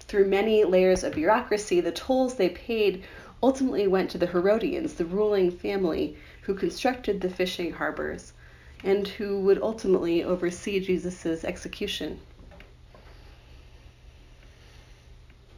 Through 0.00 0.26
many 0.26 0.62
layers 0.64 1.02
of 1.02 1.14
bureaucracy, 1.14 1.80
the 1.80 1.92
tolls 1.92 2.34
they 2.34 2.50
paid 2.50 3.04
ultimately 3.42 3.86
went 3.86 4.10
to 4.10 4.18
the 4.18 4.26
Herodians, 4.26 4.94
the 4.94 5.06
ruling 5.06 5.50
family 5.50 6.14
who 6.42 6.54
constructed 6.54 7.22
the 7.22 7.30
fishing 7.30 7.72
harbors 7.72 8.33
and 8.84 9.08
who 9.08 9.40
would 9.40 9.60
ultimately 9.60 10.22
oversee 10.22 10.78
Jesus' 10.78 11.42
execution. 11.44 12.20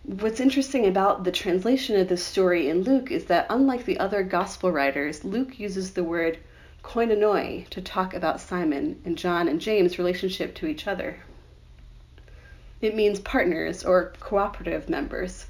What's 0.04 0.40
interesting 0.40 0.86
about 0.86 1.24
the 1.24 1.32
translation 1.32 2.00
of 2.00 2.08
this 2.08 2.24
story 2.24 2.68
in 2.68 2.84
Luke 2.84 3.10
is 3.10 3.24
that, 3.24 3.46
unlike 3.50 3.84
the 3.84 3.98
other 3.98 4.22
gospel 4.22 4.70
writers, 4.70 5.24
Luke 5.24 5.58
uses 5.58 5.92
the 5.92 6.04
word 6.04 6.38
koinonoi 6.84 7.68
to 7.70 7.82
talk 7.82 8.14
about 8.14 8.40
Simon 8.40 9.02
and 9.04 9.18
John 9.18 9.48
and 9.48 9.60
James' 9.60 9.98
relationship 9.98 10.54
to 10.54 10.66
each 10.66 10.86
other. 10.86 11.18
It 12.80 12.94
means 12.94 13.18
partners 13.18 13.84
or 13.84 14.12
cooperative 14.20 14.88
members 14.88 15.46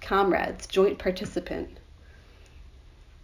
comrades, 0.00 0.66
joint 0.66 0.98
participant. 0.98 1.78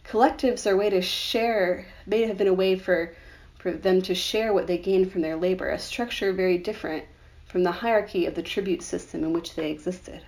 Collectives 0.08 0.66
are 0.66 0.72
a 0.72 0.76
way 0.76 0.88
to 0.88 1.02
share, 1.02 1.84
may 2.06 2.22
have 2.22 2.38
been 2.38 2.48
a 2.48 2.54
way 2.54 2.76
for, 2.76 3.14
for 3.58 3.72
them 3.72 4.00
to 4.00 4.14
share 4.14 4.54
what 4.54 4.66
they 4.66 4.78
gained 4.78 5.12
from 5.12 5.20
their 5.20 5.36
labor, 5.36 5.68
a 5.68 5.78
structure 5.78 6.32
very 6.32 6.56
different 6.56 7.04
from 7.44 7.62
the 7.62 7.72
hierarchy 7.72 8.24
of 8.24 8.34
the 8.34 8.42
tribute 8.42 8.82
system 8.82 9.22
in 9.22 9.34
which 9.34 9.54
they 9.54 9.70
existed. 9.70 10.22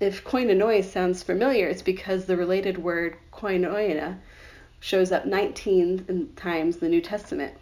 If 0.00 0.24
koinonoi 0.24 0.82
sounds 0.82 1.22
familiar, 1.22 1.68
it's 1.68 1.82
because 1.82 2.24
the 2.24 2.36
related 2.36 2.78
word 2.78 3.16
koinonia 3.32 4.18
shows 4.80 5.12
up 5.12 5.24
19 5.24 6.32
times 6.34 6.74
in 6.74 6.80
the 6.80 6.88
New 6.88 7.00
Testament 7.00 7.54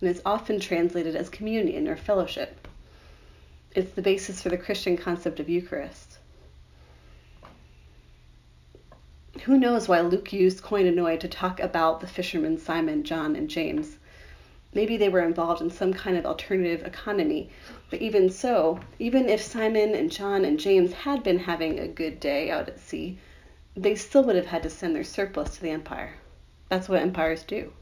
and 0.00 0.10
is 0.10 0.20
often 0.26 0.58
translated 0.58 1.14
as 1.14 1.28
communion 1.28 1.86
or 1.86 1.94
fellowship. 1.94 2.66
It's 3.76 3.92
the 3.92 4.02
basis 4.02 4.42
for 4.42 4.48
the 4.48 4.58
Christian 4.58 4.96
concept 4.96 5.38
of 5.38 5.48
Eucharist. 5.48 6.05
Who 9.46 9.60
knows 9.60 9.86
why 9.86 10.00
Luke 10.00 10.32
used 10.32 10.64
koinonoi 10.64 11.20
to 11.20 11.28
talk 11.28 11.60
about 11.60 12.00
the 12.00 12.08
fishermen 12.08 12.58
Simon, 12.58 13.04
John, 13.04 13.36
and 13.36 13.48
James? 13.48 13.96
Maybe 14.74 14.96
they 14.96 15.08
were 15.08 15.20
involved 15.20 15.62
in 15.62 15.70
some 15.70 15.92
kind 15.94 16.16
of 16.16 16.26
alternative 16.26 16.84
economy. 16.84 17.50
But 17.88 18.02
even 18.02 18.28
so, 18.28 18.80
even 18.98 19.28
if 19.28 19.40
Simon 19.40 19.94
and 19.94 20.10
John 20.10 20.44
and 20.44 20.58
James 20.58 20.92
had 20.92 21.22
been 21.22 21.38
having 21.38 21.78
a 21.78 21.86
good 21.86 22.18
day 22.18 22.50
out 22.50 22.68
at 22.68 22.80
sea, 22.80 23.18
they 23.76 23.94
still 23.94 24.24
would 24.24 24.34
have 24.34 24.46
had 24.46 24.64
to 24.64 24.68
send 24.68 24.96
their 24.96 25.04
surplus 25.04 25.54
to 25.54 25.62
the 25.62 25.70
empire. 25.70 26.14
That's 26.68 26.88
what 26.88 27.00
empires 27.00 27.44
do. 27.44 27.72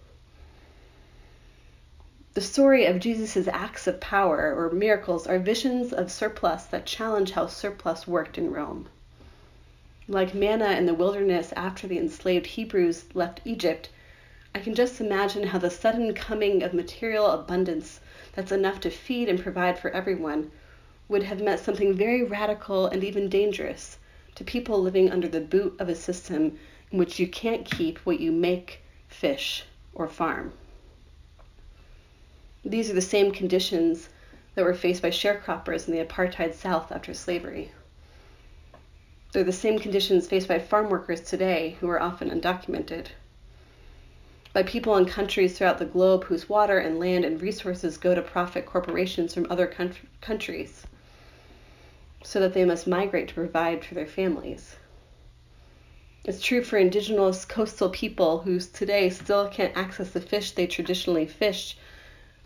The 2.35 2.43
story 2.43 2.85
of 2.85 3.01
Jesus' 3.01 3.49
acts 3.49 3.87
of 3.87 4.01
power 4.01 4.55
or 4.55 4.71
miracles 4.71 5.27
are 5.27 5.39
visions 5.39 5.95
of 5.95 6.13
surplus 6.13 6.65
that 6.65 6.85
challenge 6.85 7.31
how 7.31 7.47
surplus 7.47 8.07
worked 8.07 8.37
in 8.37 8.53
Rome. 8.53 8.91
Like 10.07 10.35
manna 10.35 10.73
in 10.73 10.85
the 10.85 10.93
wilderness 10.93 11.55
after 11.57 11.87
the 11.87 11.97
enslaved 11.97 12.45
Hebrews 12.45 13.07
left 13.15 13.41
Egypt, 13.47 13.89
I 14.55 14.61
can 14.61 14.75
just 14.75 15.01
imagine 15.01 15.45
how 15.45 15.59
the 15.59 15.71
sudden 15.71 16.13
coming 16.13 16.63
of 16.63 16.75
material 16.75 17.31
abundance 17.31 18.01
that's 18.35 18.53
enough 18.53 18.81
to 18.81 18.91
feed 18.91 19.31
and 19.31 19.43
provide 19.43 19.79
for 19.79 19.91
everyone 19.93 20.51
would 21.09 21.23
have 21.23 21.41
meant 21.41 21.61
something 21.61 21.95
very 21.95 22.23
radical 22.23 22.87
and 22.87 23.03
even 23.03 23.31
dangerous 23.31 23.97
to 24.35 24.45
people 24.45 24.79
living 24.83 25.11
under 25.11 25.27
the 25.27 25.41
boot 25.41 25.75
of 25.79 25.89
a 25.89 25.95
system 25.95 26.59
in 26.91 26.99
which 26.99 27.19
you 27.19 27.27
can't 27.27 27.65
keep 27.65 27.97
what 28.01 28.21
you 28.21 28.31
make, 28.31 28.83
fish, 29.09 29.65
or 29.95 30.07
farm. 30.07 30.53
These 32.63 32.91
are 32.91 32.95
the 32.95 33.01
same 33.01 33.33
conditions 33.33 34.11
that 34.55 34.67
were 34.67 34.75
faced 34.75 35.01
by 35.01 35.11
sharecroppers 35.11 35.89
in 35.89 35.95
the 35.95 36.05
apartheid 36.05 36.53
South 36.53 36.93
after 36.93 37.15
slavery. 37.15 37.73
They're 39.35 39.43
the 39.43 39.51
same 39.51 39.81
conditions 39.81 40.29
faced 40.29 40.47
by 40.47 40.61
farm 40.61 40.89
workers 40.89 41.21
today 41.21 41.77
who 41.81 41.89
are 41.89 42.01
often 42.01 42.31
undocumented. 42.31 43.07
By 44.53 44.63
people 44.63 44.97
in 44.97 45.07
countries 45.07 45.59
throughout 45.59 45.79
the 45.79 45.87
globe 45.87 46.23
whose 46.23 46.49
water 46.49 46.79
and 46.79 47.01
land 47.01 47.25
and 47.25 47.43
resources 47.43 47.99
go 47.99 48.15
to 48.15 48.23
profit 48.23 48.65
corporations 48.65 49.35
from 49.35 49.49
other 49.51 49.67
countries, 50.21 50.87
so 52.23 52.39
that 52.39 52.55
they 52.55 52.65
must 52.65 52.87
migrate 52.87 53.27
to 53.27 53.35
provide 53.35 53.85
for 53.85 53.95
their 53.95 54.07
families. 54.07 54.77
It's 56.25 56.41
true 56.41 56.63
for 56.63 56.77
indigenous 56.77 57.45
coastal 57.45 57.91
people 57.91 58.39
who 58.39 58.61
today 58.61 59.11
still 59.11 59.49
can't 59.49 59.77
access 59.77 60.11
the 60.11 60.21
fish 60.21 60.53
they 60.53 60.69
traditionally 60.69 61.27
fished 61.27 61.77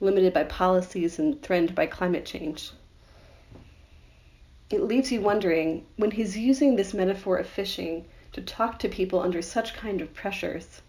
limited 0.00 0.32
by 0.32 0.44
policies 0.44 1.18
and 1.18 1.42
threatened 1.42 1.74
by 1.74 1.84
climate 1.84 2.24
change. 2.24 2.70
It 4.70 4.82
leaves 4.82 5.10
you 5.10 5.22
wondering 5.22 5.86
when 5.96 6.10
he's 6.10 6.36
using 6.36 6.76
this 6.76 6.92
metaphor 6.92 7.38
of 7.38 7.46
fishing 7.46 8.04
to 8.32 8.42
talk 8.42 8.78
to 8.80 8.88
people 8.90 9.20
under 9.20 9.40
such 9.40 9.72
kind 9.72 10.02
of 10.02 10.12
pressures, 10.12 10.82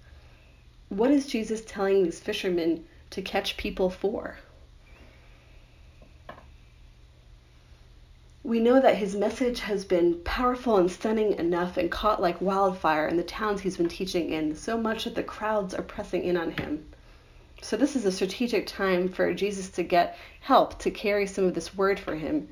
what 0.90 1.12
is 1.12 1.28
Jesus 1.28 1.64
telling 1.64 2.04
these 2.04 2.20
fishermen 2.20 2.86
to 3.12 3.22
catch 3.22 3.56
people 3.56 3.90
for? 3.90 4.40
We 8.44 8.60
know 8.60 8.82
that 8.82 8.98
his 8.98 9.16
message 9.16 9.62
has 9.62 9.86
been 9.86 10.20
powerful 10.26 10.76
and 10.76 10.92
stunning 10.92 11.34
enough 11.34 11.78
and 11.78 11.90
caught 11.90 12.22
like 12.22 12.42
wildfire 12.42 13.08
in 13.08 13.16
the 13.16 13.24
towns 13.24 13.62
he's 13.62 13.78
been 13.78 13.88
teaching 13.88 14.32
in, 14.32 14.56
so 14.56 14.78
much 14.78 15.06
that 15.06 15.16
the 15.16 15.24
crowds 15.24 15.74
are 15.74 15.84
pressing 15.84 16.26
in 16.26 16.36
on 16.36 16.52
him. 16.52 16.86
So, 17.62 17.78
this 17.78 17.96
is 17.96 18.04
a 18.06 18.12
strategic 18.12 18.68
time 18.68 19.08
for 19.08 19.34
Jesus 19.34 19.70
to 19.72 19.84
get 19.84 20.18
help 20.42 20.80
to 20.80 20.92
carry 20.92 21.28
some 21.28 21.46
of 21.46 21.54
this 21.54 21.78
word 21.78 21.98
for 21.98 22.16
him 22.16 22.50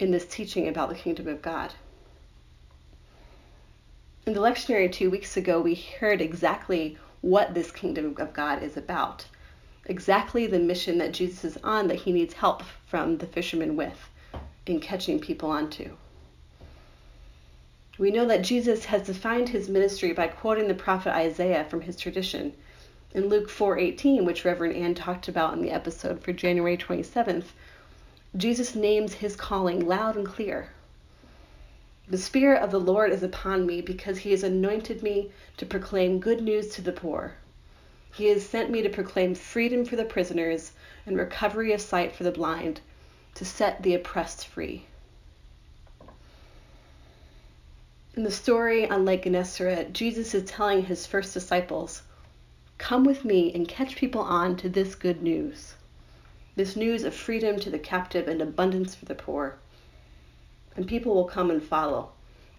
in 0.00 0.10
this 0.10 0.26
teaching 0.26 0.68
about 0.68 0.88
the 0.88 0.94
kingdom 0.94 1.28
of 1.28 1.42
God. 1.42 1.74
In 4.26 4.32
the 4.32 4.40
lectionary 4.40 4.90
two 4.90 5.10
weeks 5.10 5.36
ago, 5.36 5.60
we 5.60 5.74
heard 5.74 6.20
exactly 6.20 6.96
what 7.20 7.54
this 7.54 7.70
kingdom 7.70 8.14
of 8.18 8.32
God 8.32 8.62
is 8.62 8.76
about, 8.76 9.26
exactly 9.86 10.46
the 10.46 10.58
mission 10.58 10.98
that 10.98 11.12
Jesus 11.12 11.44
is 11.44 11.58
on 11.62 11.88
that 11.88 12.00
he 12.00 12.12
needs 12.12 12.34
help 12.34 12.62
from 12.86 13.18
the 13.18 13.26
fishermen 13.26 13.76
with 13.76 14.08
in 14.66 14.80
catching 14.80 15.18
people 15.20 15.50
onto. 15.50 15.96
We 17.98 18.10
know 18.10 18.24
that 18.26 18.42
Jesus 18.42 18.86
has 18.86 19.06
defined 19.06 19.50
his 19.50 19.68
ministry 19.68 20.12
by 20.12 20.28
quoting 20.28 20.68
the 20.68 20.74
prophet 20.74 21.14
Isaiah 21.14 21.66
from 21.68 21.82
his 21.82 21.96
tradition 21.96 22.54
in 23.12 23.28
Luke 23.28 23.50
4:18, 23.50 24.24
which 24.24 24.44
Reverend 24.44 24.76
Ann 24.76 24.94
talked 24.94 25.28
about 25.28 25.52
in 25.52 25.60
the 25.60 25.70
episode 25.70 26.22
for 26.22 26.32
January 26.32 26.76
27th, 26.76 27.52
Jesus 28.36 28.76
names 28.76 29.14
his 29.14 29.34
calling 29.34 29.88
loud 29.88 30.16
and 30.16 30.24
clear. 30.24 30.68
The 32.08 32.16
Spirit 32.16 32.62
of 32.62 32.70
the 32.70 32.78
Lord 32.78 33.10
is 33.10 33.24
upon 33.24 33.66
me 33.66 33.80
because 33.80 34.18
he 34.18 34.30
has 34.30 34.44
anointed 34.44 35.02
me 35.02 35.32
to 35.56 35.66
proclaim 35.66 36.20
good 36.20 36.40
news 36.40 36.68
to 36.74 36.82
the 36.82 36.92
poor. 36.92 37.34
He 38.14 38.26
has 38.26 38.46
sent 38.46 38.70
me 38.70 38.82
to 38.82 38.88
proclaim 38.88 39.34
freedom 39.34 39.84
for 39.84 39.96
the 39.96 40.04
prisoners 40.04 40.72
and 41.06 41.16
recovery 41.16 41.72
of 41.72 41.80
sight 41.80 42.14
for 42.14 42.22
the 42.22 42.30
blind, 42.30 42.80
to 43.34 43.44
set 43.44 43.82
the 43.82 43.94
oppressed 43.94 44.46
free. 44.46 44.86
In 48.14 48.22
the 48.22 48.30
story 48.30 48.88
on 48.88 49.04
Lake 49.04 49.24
Gennesaret, 49.24 49.92
Jesus 49.92 50.34
is 50.34 50.48
telling 50.48 50.84
his 50.84 51.06
first 51.06 51.34
disciples 51.34 52.02
Come 52.78 53.02
with 53.04 53.24
me 53.24 53.52
and 53.54 53.68
catch 53.68 53.96
people 53.96 54.20
on 54.20 54.56
to 54.58 54.68
this 54.68 54.94
good 54.94 55.22
news. 55.22 55.74
This 56.56 56.74
news 56.74 57.04
of 57.04 57.14
freedom 57.14 57.60
to 57.60 57.70
the 57.70 57.78
captive 57.78 58.26
and 58.26 58.42
abundance 58.42 58.94
for 58.94 59.04
the 59.04 59.14
poor. 59.14 59.58
and 60.76 60.86
people 60.86 61.14
will 61.14 61.24
come 61.24 61.50
and 61.50 61.62
follow, 61.62 62.10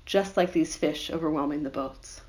just 0.06 0.38
like 0.38 0.54
these 0.54 0.76
fish 0.76 1.10
overwhelming 1.10 1.64
the 1.64 1.70
boats. 1.70 2.22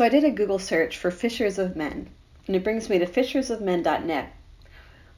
So 0.00 0.06
I 0.06 0.08
did 0.08 0.24
a 0.24 0.30
Google 0.30 0.58
search 0.58 0.96
for 0.96 1.10
Fishers 1.10 1.58
of 1.58 1.76
Men, 1.76 2.08
and 2.46 2.56
it 2.56 2.64
brings 2.64 2.88
me 2.88 2.98
to 2.98 3.04
fishersofmen.net. 3.04 4.32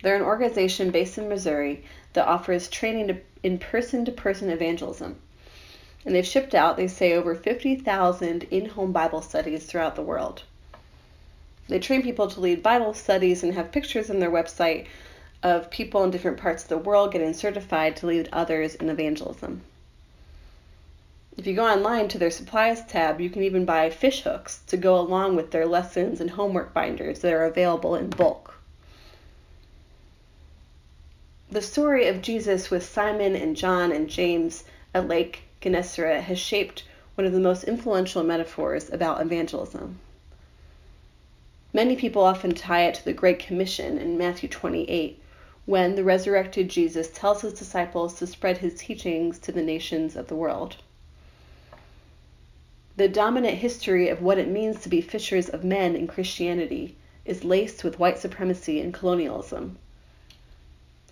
They're 0.03 0.17
an 0.17 0.23
organization 0.23 0.91
based 0.91 1.17
in 1.17 1.29
Missouri 1.29 1.85
that 2.15 2.27
offers 2.27 2.67
training 2.67 3.21
in 3.45 3.59
person 3.61 4.05
to 4.05 4.11
person 4.11 4.51
evangelism. 4.51 5.21
And 6.05 6.13
they've 6.13 6.27
shipped 6.27 6.53
out, 6.53 6.77
they 6.77 6.89
say, 6.89 7.13
over 7.13 7.37
50,000 7.37 8.43
in 8.51 8.71
home 8.71 8.91
Bible 8.91 9.23
studies 9.23 9.67
throughout 9.67 9.95
the 9.95 10.03
world. 10.03 10.43
They 11.69 11.79
train 11.79 12.03
people 12.03 12.27
to 12.27 12.41
lead 12.41 12.61
Bible 12.61 12.93
studies 12.93 13.45
and 13.45 13.55
have 13.55 13.71
pictures 13.71 14.11
on 14.11 14.19
their 14.19 14.33
website 14.33 14.87
of 15.45 15.71
people 15.71 16.03
in 16.03 16.11
different 16.11 16.39
parts 16.39 16.65
of 16.65 16.71
the 16.71 16.79
world 16.79 17.13
getting 17.13 17.35
certified 17.35 17.95
to 17.99 18.09
lead 18.09 18.29
others 18.33 18.75
in 18.75 18.89
evangelism. 18.89 19.63
If 21.39 21.47
you 21.47 21.55
go 21.55 21.67
online 21.67 22.09
to 22.09 22.19
their 22.19 22.31
supplies 22.31 22.85
tab, 22.85 23.19
you 23.19 23.31
can 23.31 23.43
even 23.43 23.65
buy 23.65 23.89
fish 23.89 24.23
hooks 24.23 24.61
to 24.67 24.77
go 24.77 24.99
along 24.99 25.35
with 25.35 25.51
their 25.51 25.65
lessons 25.65 26.21
and 26.21 26.29
homework 26.31 26.75
binders 26.75 27.21
that 27.21 27.33
are 27.33 27.45
available 27.45 27.95
in 27.95 28.11
bulk. 28.11 28.55
The 31.51 31.63
story 31.63 32.07
of 32.07 32.21
Jesus 32.21 32.71
with 32.71 32.85
Simon 32.85 33.35
and 33.35 33.57
John 33.57 33.93
and 33.93 34.11
James 34.11 34.65
at 34.93 35.09
Lake 35.09 35.45
Gennesaret 35.63 36.25
has 36.25 36.39
shaped 36.39 36.85
one 37.15 37.27
of 37.27 37.33
the 37.33 37.41
most 37.41 37.65
influential 37.65 38.23
metaphors 38.23 38.91
about 38.91 39.23
evangelism. 39.23 40.01
Many 41.73 41.97
people 41.97 42.23
often 42.23 42.55
tie 42.55 42.85
it 42.85 42.95
to 42.97 43.05
the 43.07 43.15
Great 43.15 43.39
Commission 43.39 43.97
in 43.97 44.19
Matthew 44.19 44.51
28, 44.51 45.19
when 45.65 45.95
the 45.95 46.05
resurrected 46.05 46.69
Jesus 46.69 47.11
tells 47.11 47.41
his 47.41 47.55
disciples 47.55 48.19
to 48.19 48.27
spread 48.27 48.59
his 48.59 48.75
teachings 48.75 49.39
to 49.39 49.53
the 49.53 49.63
nations 49.63 50.15
of 50.15 50.29
the 50.29 50.37
world. 50.37 50.77
The 52.95 53.09
dominant 53.09 53.57
history 53.57 54.11
of 54.11 54.21
what 54.21 54.39
it 54.39 54.49
means 54.49 54.83
to 54.83 54.91
be 54.91 55.01
fishers 55.01 55.49
of 55.49 55.65
men 55.65 55.97
in 55.97 56.07
Christianity 56.07 56.95
is 57.25 57.43
laced 57.43 57.85
with 57.85 57.99
white 57.99 58.19
supremacy 58.19 58.83
and 58.83 58.93
colonialism. 58.93 59.79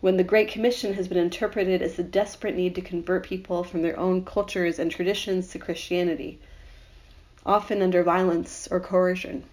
When 0.03 0.19
the 0.19 0.25
Great 0.25 0.49
Commission 0.49 0.93
has 0.93 1.09
been 1.09 1.17
interpreted 1.17 1.81
as 1.81 1.95
the 1.95 2.03
desperate 2.03 2.55
need 2.55 2.75
to 2.75 2.83
convert 2.83 3.25
people 3.25 3.65
from 3.65 3.81
their 3.81 3.99
own 3.99 4.27
cultures 4.27 4.79
and 4.79 4.91
traditions 4.91 5.49
to 5.53 5.59
Christianity, 5.59 6.39
often 7.47 7.81
under 7.81 8.03
violence 8.03 8.69
or 8.71 8.79
coercion. 8.79 9.45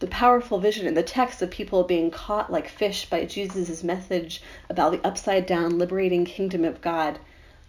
The 0.00 0.08
powerful 0.08 0.58
vision 0.58 0.86
in 0.86 0.92
the 0.92 1.02
text 1.02 1.40
of 1.40 1.50
people 1.50 1.84
being 1.84 2.10
caught 2.10 2.52
like 2.52 2.68
fish 2.68 3.08
by 3.08 3.24
Jesus' 3.24 3.82
message 3.82 4.42
about 4.68 4.92
the 4.92 5.06
upside 5.06 5.46
down 5.46 5.78
liberating 5.78 6.26
kingdom 6.26 6.66
of 6.66 6.82
God 6.82 7.18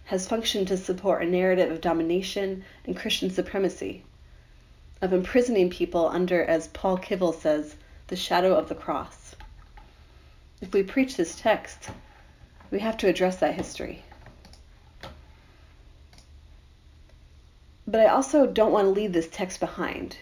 has 0.04 0.26
functioned 0.26 0.68
to 0.68 0.76
support 0.76 1.22
a 1.22 1.26
narrative 1.26 1.70
of 1.70 1.80
domination 1.80 2.64
and 2.84 2.96
Christian 2.96 3.30
supremacy, 3.30 4.04
of 5.00 5.12
imprisoning 5.12 5.70
people 5.70 6.08
under, 6.08 6.42
as 6.42 6.68
Paul 6.68 6.98
Kivel 6.98 7.34
says, 7.34 7.76
the 8.08 8.16
shadow 8.16 8.54
of 8.54 8.68
the 8.68 8.74
cross. 8.74 9.34
If 10.60 10.72
we 10.72 10.82
preach 10.82 11.16
this 11.16 11.34
text, 11.34 11.90
we 12.70 12.80
have 12.80 12.96
to 12.98 13.08
address 13.08 13.38
that 13.38 13.54
history. 13.54 14.02
But 17.86 18.00
I 18.00 18.06
also 18.06 18.46
don't 18.46 18.72
want 18.72 18.86
to 18.86 18.90
leave 18.90 19.12
this 19.12 19.28
text 19.28 19.60
behind. 19.60 20.18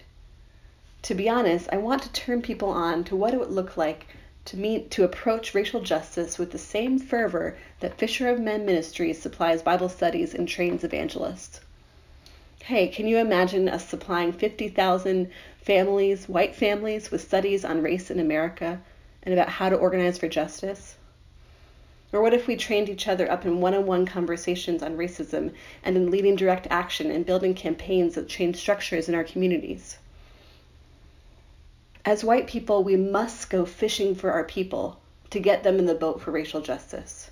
To 1.02 1.14
be 1.14 1.28
honest, 1.28 1.68
I 1.72 1.76
want 1.76 2.02
to 2.02 2.12
turn 2.12 2.42
people 2.42 2.70
on 2.70 3.04
to 3.04 3.16
what 3.16 3.32
it 3.32 3.40
would 3.40 3.50
look 3.50 3.76
like 3.76 4.06
to 4.46 4.56
meet 4.56 4.90
to 4.90 5.04
approach 5.04 5.54
racial 5.54 5.80
justice 5.80 6.38
with 6.38 6.50
the 6.50 6.58
same 6.58 6.98
fervor 6.98 7.56
that 7.80 7.98
Fisher 7.98 8.28
of 8.28 8.40
Men 8.40 8.64
Ministries 8.64 9.20
supplies 9.20 9.62
Bible 9.62 9.88
studies 9.88 10.34
and 10.34 10.48
trains 10.48 10.82
evangelists. 10.82 11.60
Hey, 12.64 12.88
can 12.88 13.06
you 13.06 13.18
imagine 13.18 13.68
us 13.68 13.88
supplying 13.88 14.32
50,000 14.32 15.30
families, 15.62 16.28
white 16.28 16.54
families, 16.54 17.10
with 17.10 17.20
studies 17.20 17.64
on 17.64 17.82
race 17.82 18.10
in 18.10 18.18
America 18.18 18.80
and 19.22 19.32
about 19.32 19.48
how 19.48 19.68
to 19.68 19.76
organize 19.76 20.18
for 20.18 20.28
justice? 20.28 20.96
Or 22.12 22.20
what 22.20 22.34
if 22.34 22.48
we 22.48 22.56
trained 22.56 22.88
each 22.88 23.06
other 23.06 23.30
up 23.30 23.46
in 23.46 23.60
one 23.60 23.74
on 23.74 23.86
one 23.86 24.04
conversations 24.04 24.82
on 24.82 24.96
racism 24.96 25.52
and 25.84 25.96
in 25.96 26.10
leading 26.10 26.34
direct 26.34 26.66
action 26.68 27.08
and 27.08 27.24
building 27.24 27.54
campaigns 27.54 28.16
that 28.16 28.28
change 28.28 28.56
structures 28.56 29.08
in 29.08 29.14
our 29.14 29.22
communities? 29.22 29.98
As 32.02 32.24
white 32.24 32.46
people, 32.46 32.82
we 32.82 32.96
must 32.96 33.50
go 33.50 33.66
fishing 33.66 34.14
for 34.14 34.32
our 34.32 34.44
people 34.44 34.98
to 35.28 35.38
get 35.38 35.62
them 35.62 35.78
in 35.78 35.84
the 35.84 35.94
boat 35.94 36.22
for 36.22 36.30
racial 36.30 36.62
justice. 36.62 37.30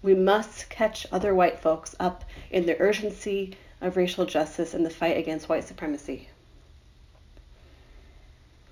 We 0.00 0.14
must 0.14 0.70
catch 0.70 1.08
other 1.10 1.34
white 1.34 1.58
folks 1.58 1.96
up 1.98 2.24
in 2.52 2.66
the 2.66 2.80
urgency 2.80 3.56
of 3.80 3.96
racial 3.96 4.24
justice 4.24 4.74
and 4.74 4.86
the 4.86 4.90
fight 4.90 5.16
against 5.16 5.48
white 5.48 5.64
supremacy. 5.64 6.28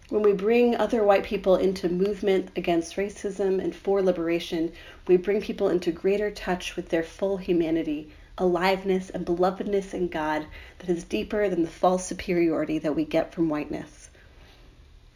When 0.08 0.22
we 0.22 0.32
bring 0.32 0.76
other 0.76 1.02
white 1.02 1.24
people 1.24 1.56
into 1.56 1.88
movement 1.88 2.50
against 2.54 2.94
racism 2.94 3.60
and 3.60 3.74
for 3.74 4.02
liberation, 4.02 4.72
we 5.08 5.16
bring 5.16 5.40
people 5.40 5.68
into 5.68 5.90
greater 5.90 6.30
touch 6.30 6.76
with 6.76 6.90
their 6.90 7.02
full 7.02 7.38
humanity, 7.38 8.12
aliveness, 8.38 9.10
and 9.10 9.26
belovedness 9.26 9.94
in 9.94 10.06
God 10.06 10.46
that 10.78 10.88
is 10.88 11.02
deeper 11.02 11.48
than 11.48 11.62
the 11.62 11.68
false 11.68 12.06
superiority 12.06 12.78
that 12.78 12.94
we 12.94 13.04
get 13.04 13.34
from 13.34 13.48
whiteness 13.48 14.03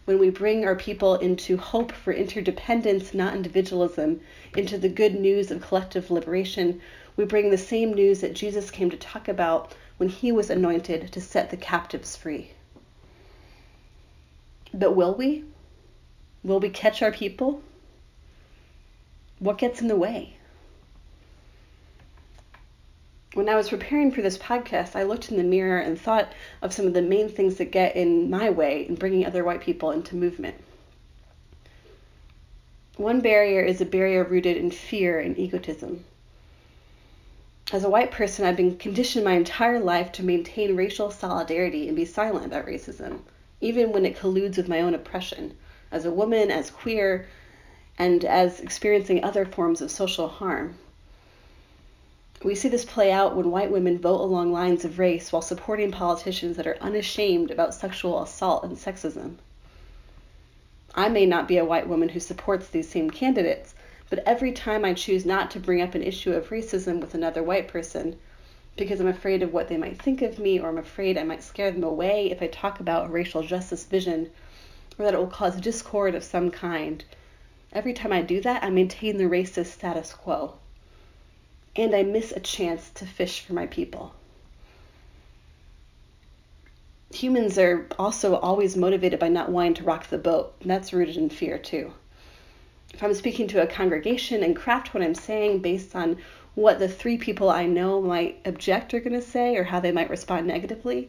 when 0.09 0.18
we 0.18 0.31
bring 0.31 0.64
our 0.64 0.75
people 0.75 1.16
into 1.16 1.59
hope 1.59 1.92
for 1.92 2.14
interdependence, 2.14 3.12
not 3.12 3.35
individualism, 3.35 4.18
into 4.57 4.79
the 4.79 4.88
good 4.88 5.14
news 5.14 5.51
of 5.51 5.61
collective 5.61 6.11
liberation, 6.11 6.81
we 7.18 7.27
bring 7.27 7.51
the 7.51 7.59
same 7.59 7.92
news 7.92 8.23
that 8.23 8.33
Jesus 8.33 8.71
came 8.71 8.88
to 8.88 8.97
talk 8.97 9.29
about 9.29 9.75
when 9.99 10.09
he 10.09 10.33
was 10.33 10.49
anointed 10.49 11.12
to 11.12 11.21
set 11.21 11.51
the 11.51 11.59
captives 11.59 12.16
free. 12.16 12.53
But 14.73 14.97
will 14.97 15.14
we? 15.14 15.44
Will 16.42 16.59
we 16.59 16.71
catch 16.71 17.03
our 17.03 17.12
people? 17.12 17.61
What 19.40 19.59
gets 19.59 19.83
in 19.83 19.88
the 19.88 19.94
way? 19.94 20.38
When 23.35 23.49
I 23.49 23.57
was 23.57 23.69
preparing 23.69 24.11
for 24.11 24.23
this 24.23 24.38
podcast, 24.38 24.97
I 24.97 25.03
looked 25.03 25.31
in 25.31 25.37
the 25.37 25.43
mirror 25.43 25.79
and 25.79 26.01
thought 26.01 26.33
of 26.62 26.73
some 26.73 26.87
of 26.87 26.95
the 26.95 27.03
main 27.03 27.29
things 27.29 27.57
that 27.57 27.71
get 27.71 27.95
in 27.95 28.31
my 28.31 28.49
way 28.49 28.87
in 28.88 28.95
bringing 28.95 29.27
other 29.27 29.45
white 29.45 29.61
people 29.61 29.91
into 29.91 30.17
movement. 30.17 30.57
One 32.97 33.21
barrier 33.21 33.61
is 33.61 33.81
a 33.81 33.85
barrier 33.85 34.25
rooted 34.25 34.57
in 34.57 34.71
fear 34.71 35.21
and 35.21 35.38
egotism. 35.38 36.05
As 37.71 37.85
a 37.85 37.91
white 37.91 38.11
person, 38.11 38.47
I've 38.47 38.57
been 38.57 38.79
conditioned 38.79 39.27
my 39.27 39.35
entire 39.35 39.79
life 39.79 40.11
to 40.12 40.25
maintain 40.25 40.75
racial 40.75 41.11
solidarity 41.11 41.87
and 41.87 41.95
be 41.95 42.07
silent 42.07 42.47
about 42.47 42.67
racism, 42.67 43.21
even 43.61 43.93
when 43.93 44.07
it 44.07 44.17
colludes 44.17 44.57
with 44.57 44.69
my 44.69 44.81
own 44.81 44.95
oppression, 44.95 45.55
as 45.93 46.07
a 46.07 46.11
woman, 46.11 46.51
as 46.51 46.71
queer, 46.71 47.27
and 47.99 48.25
as 48.25 48.59
experiencing 48.59 49.23
other 49.23 49.45
forms 49.45 49.83
of 49.83 49.91
social 49.91 50.29
harm. 50.29 50.77
We 52.44 52.55
see 52.55 52.68
this 52.68 52.85
play 52.85 53.11
out 53.11 53.35
when 53.35 53.51
white 53.51 53.72
women 53.72 53.98
vote 53.98 54.20
along 54.20 54.53
lines 54.53 54.85
of 54.85 55.01
race 55.01 55.33
while 55.33 55.42
supporting 55.42 55.90
politicians 55.90 56.57
that 56.57 56.68
are 56.68 56.79
unashamed 56.81 57.51
about 57.51 57.74
sexual 57.74 58.22
assault 58.22 58.62
and 58.62 58.77
sexism. 58.77 59.38
I 60.94 61.09
may 61.09 61.27
not 61.27 61.48
be 61.48 61.59
a 61.59 61.64
white 61.64 61.88
woman 61.88 62.11
who 62.11 62.20
supports 62.20 62.68
these 62.68 62.88
same 62.88 63.11
candidates, 63.11 63.74
but 64.09 64.22
every 64.24 64.53
time 64.53 64.85
I 64.85 64.94
choose 64.94 65.27
not 65.27 65.51
to 65.51 65.59
bring 65.59 65.81
up 65.83 65.96
an 65.96 66.03
issue 66.05 66.33
of 66.33 66.51
racism 66.51 67.01
with 67.01 67.12
another 67.12 67.42
white 67.42 67.66
person, 67.66 68.16
because 68.77 69.01
I'm 69.01 69.09
afraid 69.09 69.42
of 69.42 69.53
what 69.53 69.66
they 69.66 69.77
might 69.77 70.01
think 70.01 70.22
of 70.22 70.38
me, 70.38 70.61
or 70.61 70.68
I'm 70.68 70.79
afraid 70.79 71.18
I 71.18 71.24
might 71.24 71.42
scare 71.42 71.72
them 71.72 71.83
away 71.83 72.31
if 72.31 72.40
I 72.40 72.46
talk 72.46 72.79
about 72.79 73.07
a 73.07 73.11
racial 73.11 73.42
justice 73.42 73.85
vision, 73.85 74.31
or 74.96 75.05
that 75.07 75.14
it 75.14 75.18
will 75.18 75.27
cause 75.27 75.61
discord 75.61 76.14
of 76.14 76.22
some 76.22 76.53
kind, 76.53 77.05
every 77.72 77.94
time 77.94 78.12
I 78.12 78.22
do 78.22 78.40
that, 78.42 78.62
I 78.62 78.70
maintain 78.70 79.16
the 79.16 79.24
racist 79.24 79.72
status 79.72 80.12
quo 80.14 80.55
and 81.79 81.95
I 81.95 82.03
miss 82.03 82.33
a 82.33 82.41
chance 82.41 82.91
to 82.91 83.07
fish 83.07 83.41
for 83.41 83.53
my 83.53 83.67
people. 83.67 84.12
Humans 87.14 87.57
are 87.57 87.87
also 87.99 88.35
always 88.37 88.77
motivated 88.77 89.21
by 89.21 89.29
not 89.29 89.49
wanting 89.49 89.75
to 89.75 89.85
rock 89.85 90.09
the 90.09 90.19
boat, 90.19 90.55
and 90.61 90.71
that's 90.71 90.93
rooted 90.93 91.17
in 91.17 91.31
fear 91.31 91.57
too. 91.57 91.93
If 92.93 93.03
I'm 93.03 93.14
speaking 93.14 93.47
to 93.49 93.62
a 93.62 93.67
congregation 93.67 94.43
and 94.43 94.57
craft 94.57 94.93
what 94.93 95.05
I'm 95.05 95.14
saying 95.14 95.61
based 95.61 95.95
on 95.95 96.19
what 96.57 96.81
the 96.81 96.88
three 96.88 97.17
people 97.17 97.49
I 97.49 97.67
know 97.67 98.03
might 98.03 98.41
object 98.45 98.93
are 98.93 98.99
going 99.01 99.12
to 99.12 99.23
say 99.23 99.57
or 99.57 99.62
how 99.62 99.79
they 99.79 99.93
might 99.93 100.11
respond 100.11 100.49
negatively. 100.49 101.09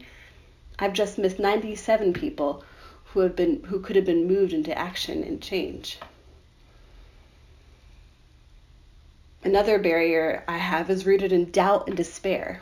I've 0.77 0.93
just 0.93 1.17
missed 1.17 1.39
97 1.39 2.13
people 2.13 2.63
who 3.05 3.21
have 3.21 3.35
been 3.35 3.63
who 3.63 3.79
could 3.79 3.95
have 3.95 4.05
been 4.05 4.27
moved 4.27 4.53
into 4.53 4.77
action 4.77 5.23
and 5.23 5.41
change. 5.41 5.97
Another 9.43 9.79
barrier 9.79 10.43
I 10.49 10.57
have 10.57 10.89
is 10.89 11.05
rooted 11.05 11.31
in 11.31 11.51
doubt 11.51 11.87
and 11.87 11.95
despair. 11.95 12.61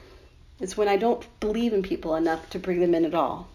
It's 0.59 0.77
when 0.77 0.87
I 0.87 0.95
don't 0.95 1.25
believe 1.39 1.73
in 1.73 1.81
people 1.81 2.15
enough 2.15 2.49
to 2.51 2.59
bring 2.59 2.79
them 2.79 2.93
in 2.93 3.03
at 3.03 3.15
all. 3.15 3.47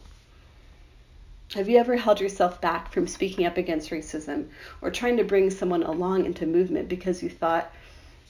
Have 1.54 1.68
you 1.68 1.78
ever 1.78 1.96
held 1.96 2.20
yourself 2.20 2.60
back 2.60 2.92
from 2.92 3.06
speaking 3.06 3.46
up 3.46 3.56
against 3.56 3.90
racism 3.90 4.48
or 4.80 4.90
trying 4.90 5.16
to 5.18 5.24
bring 5.24 5.50
someone 5.50 5.82
along 5.82 6.24
into 6.24 6.46
movement 6.46 6.88
because 6.88 7.22
you 7.22 7.28
thought, 7.28 7.72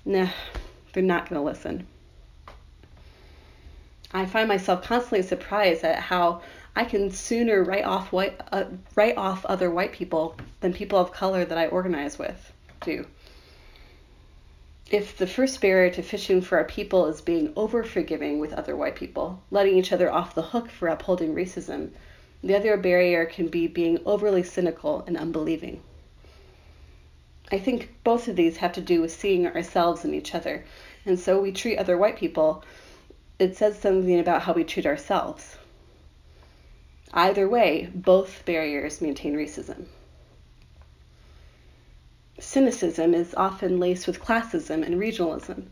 nah, 0.04 0.28
they're 0.92 1.02
not 1.02 1.28
going 1.28 1.40
to 1.40 1.44
listen? 1.44 1.86
I 4.12 4.26
find 4.26 4.48
myself 4.48 4.82
constantly 4.82 5.22
surprised 5.22 5.84
at 5.84 6.00
how 6.00 6.42
I 6.76 6.84
can 6.84 7.10
sooner 7.10 7.62
write 7.62 7.84
off 7.84 8.12
white, 8.12 8.38
uh, 8.50 8.64
write 8.94 9.16
off 9.16 9.46
other 9.46 9.70
white 9.70 9.92
people 9.92 10.36
than 10.60 10.74
people 10.74 10.98
of 10.98 11.12
color 11.12 11.46
that 11.46 11.56
I 11.56 11.68
organize 11.68 12.18
with 12.18 12.52
do. 12.80 13.06
If 14.92 15.16
the 15.16 15.26
first 15.26 15.58
barrier 15.62 15.90
to 15.94 16.02
fishing 16.02 16.42
for 16.42 16.58
our 16.58 16.64
people 16.64 17.06
is 17.06 17.22
being 17.22 17.54
over 17.56 17.82
forgiving 17.82 18.38
with 18.38 18.52
other 18.52 18.76
white 18.76 18.94
people, 18.94 19.42
letting 19.50 19.78
each 19.78 19.90
other 19.90 20.12
off 20.12 20.34
the 20.34 20.42
hook 20.42 20.70
for 20.70 20.88
upholding 20.88 21.34
racism, 21.34 21.92
the 22.44 22.54
other 22.54 22.76
barrier 22.76 23.24
can 23.24 23.48
be 23.48 23.66
being 23.66 24.00
overly 24.04 24.42
cynical 24.42 25.02
and 25.06 25.16
unbelieving. 25.16 25.82
I 27.50 27.58
think 27.58 27.94
both 28.04 28.28
of 28.28 28.36
these 28.36 28.58
have 28.58 28.72
to 28.72 28.82
do 28.82 29.00
with 29.00 29.14
seeing 29.14 29.46
ourselves 29.46 30.04
in 30.04 30.12
each 30.12 30.34
other, 30.34 30.62
and 31.06 31.18
so 31.18 31.40
we 31.40 31.52
treat 31.52 31.78
other 31.78 31.96
white 31.96 32.18
people. 32.18 32.62
It 33.38 33.56
says 33.56 33.78
something 33.78 34.20
about 34.20 34.42
how 34.42 34.52
we 34.52 34.62
treat 34.62 34.84
ourselves. 34.84 35.56
Either 37.14 37.48
way, 37.48 37.88
both 37.94 38.44
barriers 38.44 39.00
maintain 39.00 39.34
racism. 39.34 39.86
Cynicism 42.52 43.14
is 43.14 43.34
often 43.34 43.80
laced 43.80 44.06
with 44.06 44.20
classism 44.20 44.84
and 44.84 45.00
regionalism. 45.00 45.68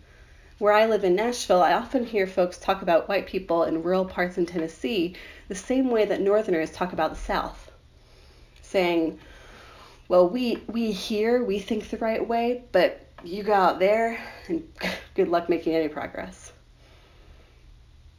Where 0.56 0.72
I 0.72 0.86
live 0.86 1.04
in 1.04 1.14
Nashville, 1.14 1.60
I 1.60 1.74
often 1.74 2.06
hear 2.06 2.26
folks 2.26 2.56
talk 2.56 2.80
about 2.80 3.06
white 3.06 3.26
people 3.26 3.64
in 3.64 3.82
rural 3.82 4.06
parts 4.06 4.38
in 4.38 4.46
Tennessee 4.46 5.14
the 5.48 5.54
same 5.54 5.90
way 5.90 6.06
that 6.06 6.22
Northerners 6.22 6.70
talk 6.70 6.94
about 6.94 7.10
the 7.10 7.20
South, 7.20 7.70
saying, 8.62 9.18
well, 10.08 10.26
we, 10.26 10.62
we 10.68 10.90
here, 10.90 11.44
we 11.44 11.58
think 11.58 11.90
the 11.90 11.98
right 11.98 12.26
way, 12.26 12.64
but 12.72 13.06
you 13.22 13.42
go 13.42 13.52
out 13.52 13.78
there 13.78 14.18
and 14.48 14.66
good 15.14 15.28
luck 15.28 15.50
making 15.50 15.74
any 15.74 15.88
progress. 15.88 16.50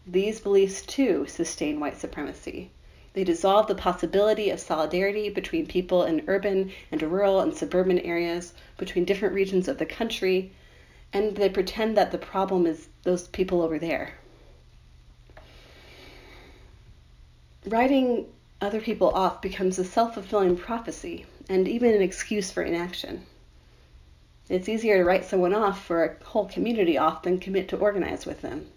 These 0.05 0.39
beliefs, 0.39 0.83
too, 0.83 1.25
sustain 1.25 1.79
white 1.79 1.97
supremacy. 1.97 2.69
They 3.13 3.23
dissolve 3.25 3.67
the 3.67 3.75
possibility 3.75 4.49
of 4.49 4.59
solidarity 4.59 5.29
between 5.29 5.67
people 5.67 6.03
in 6.03 6.23
urban 6.27 6.71
and 6.91 7.01
rural 7.01 7.41
and 7.41 7.53
suburban 7.53 7.99
areas, 7.99 8.53
between 8.77 9.03
different 9.03 9.33
regions 9.35 9.67
of 9.67 9.77
the 9.77 9.85
country, 9.85 10.51
and 11.11 11.35
they 11.35 11.49
pretend 11.49 11.97
that 11.97 12.11
the 12.11 12.17
problem 12.17 12.65
is 12.65 12.87
those 13.03 13.27
people 13.27 13.61
over 13.61 13.77
there. 13.77 14.13
Writing 17.65 18.27
other 18.61 18.79
people 18.79 19.09
off 19.09 19.41
becomes 19.41 19.77
a 19.77 19.83
self 19.83 20.13
fulfilling 20.13 20.55
prophecy 20.55 21.25
and 21.49 21.67
even 21.67 21.93
an 21.93 22.01
excuse 22.01 22.49
for 22.49 22.63
inaction. 22.63 23.25
It's 24.47 24.69
easier 24.69 24.97
to 24.97 25.03
write 25.03 25.25
someone 25.25 25.53
off 25.53 25.83
for 25.83 26.03
a 26.03 26.23
whole 26.23 26.45
community 26.45 26.97
off 26.97 27.23
than 27.23 27.39
commit 27.39 27.67
to 27.69 27.77
organize 27.77 28.25
with 28.25 28.41
them. 28.41 28.67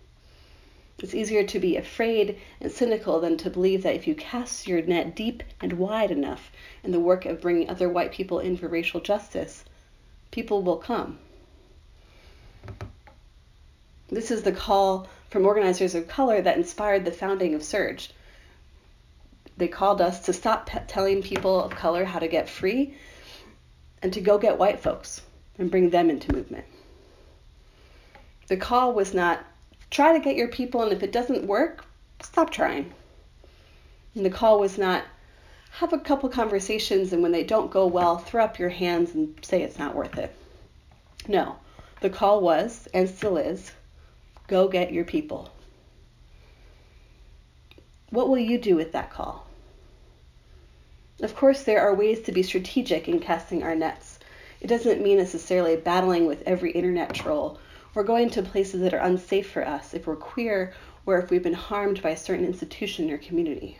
It's 1.00 1.14
easier 1.14 1.44
to 1.44 1.58
be 1.58 1.76
afraid 1.76 2.38
and 2.60 2.70
cynical 2.70 3.20
than 3.20 3.36
to 3.38 3.50
believe 3.50 3.82
that 3.82 3.96
if 3.96 4.06
you 4.06 4.14
cast 4.14 4.68
your 4.68 4.80
net 4.82 5.16
deep 5.16 5.42
and 5.60 5.74
wide 5.74 6.10
enough 6.10 6.52
in 6.84 6.92
the 6.92 7.00
work 7.00 7.26
of 7.26 7.40
bringing 7.40 7.68
other 7.68 7.88
white 7.88 8.12
people 8.12 8.38
in 8.38 8.56
for 8.56 8.68
racial 8.68 9.00
justice, 9.00 9.64
people 10.30 10.62
will 10.62 10.76
come. 10.76 11.18
This 14.08 14.30
is 14.30 14.44
the 14.44 14.52
call 14.52 15.08
from 15.30 15.46
organizers 15.46 15.96
of 15.96 16.06
color 16.06 16.40
that 16.40 16.56
inspired 16.56 17.04
the 17.04 17.10
founding 17.10 17.54
of 17.54 17.62
SURJ. 17.62 18.10
They 19.56 19.68
called 19.68 20.00
us 20.00 20.20
to 20.26 20.32
stop 20.32 20.66
pe- 20.66 20.86
telling 20.86 21.22
people 21.22 21.60
of 21.60 21.72
color 21.72 22.04
how 22.04 22.20
to 22.20 22.28
get 22.28 22.48
free 22.48 22.94
and 24.00 24.12
to 24.12 24.20
go 24.20 24.38
get 24.38 24.58
white 24.58 24.78
folks 24.78 25.22
and 25.58 25.70
bring 25.70 25.90
them 25.90 26.10
into 26.10 26.32
movement. 26.32 26.66
The 28.46 28.56
call 28.56 28.92
was 28.92 29.14
not 29.14 29.44
Try 29.90 30.12
to 30.12 30.24
get 30.24 30.36
your 30.36 30.48
people, 30.48 30.82
and 30.82 30.92
if 30.92 31.02
it 31.02 31.12
doesn't 31.12 31.46
work, 31.46 31.84
stop 32.22 32.50
trying. 32.50 32.92
And 34.14 34.24
the 34.24 34.30
call 34.30 34.60
was 34.60 34.78
not 34.78 35.04
have 35.72 35.92
a 35.92 35.98
couple 35.98 36.28
conversations, 36.28 37.12
and 37.12 37.22
when 37.22 37.32
they 37.32 37.42
don't 37.42 37.70
go 37.70 37.86
well, 37.86 38.18
throw 38.18 38.44
up 38.44 38.58
your 38.58 38.68
hands 38.68 39.14
and 39.14 39.36
say 39.42 39.62
it's 39.62 39.78
not 39.78 39.94
worth 39.94 40.16
it. 40.18 40.34
No, 41.26 41.56
the 42.00 42.10
call 42.10 42.40
was, 42.40 42.86
and 42.94 43.08
still 43.08 43.36
is, 43.36 43.72
go 44.46 44.68
get 44.68 44.92
your 44.92 45.04
people. 45.04 45.50
What 48.10 48.28
will 48.28 48.38
you 48.38 48.58
do 48.58 48.76
with 48.76 48.92
that 48.92 49.10
call? 49.10 49.46
Of 51.20 51.34
course, 51.34 51.62
there 51.62 51.80
are 51.80 51.94
ways 51.94 52.20
to 52.22 52.32
be 52.32 52.42
strategic 52.42 53.08
in 53.08 53.18
casting 53.18 53.62
our 53.62 53.74
nets. 53.74 54.18
It 54.60 54.68
doesn't 54.68 55.02
mean 55.02 55.18
necessarily 55.18 55.76
battling 55.76 56.26
with 56.26 56.42
every 56.46 56.70
internet 56.70 57.14
troll 57.14 57.58
we're 57.94 58.02
going 58.02 58.28
to 58.30 58.42
places 58.42 58.80
that 58.80 58.92
are 58.92 58.98
unsafe 58.98 59.50
for 59.50 59.66
us 59.66 59.94
if 59.94 60.06
we're 60.06 60.16
queer 60.16 60.74
or 61.06 61.18
if 61.18 61.30
we've 61.30 61.42
been 61.42 61.52
harmed 61.52 62.02
by 62.02 62.10
a 62.10 62.16
certain 62.16 62.44
institution 62.44 63.10
or 63.10 63.18
community. 63.18 63.78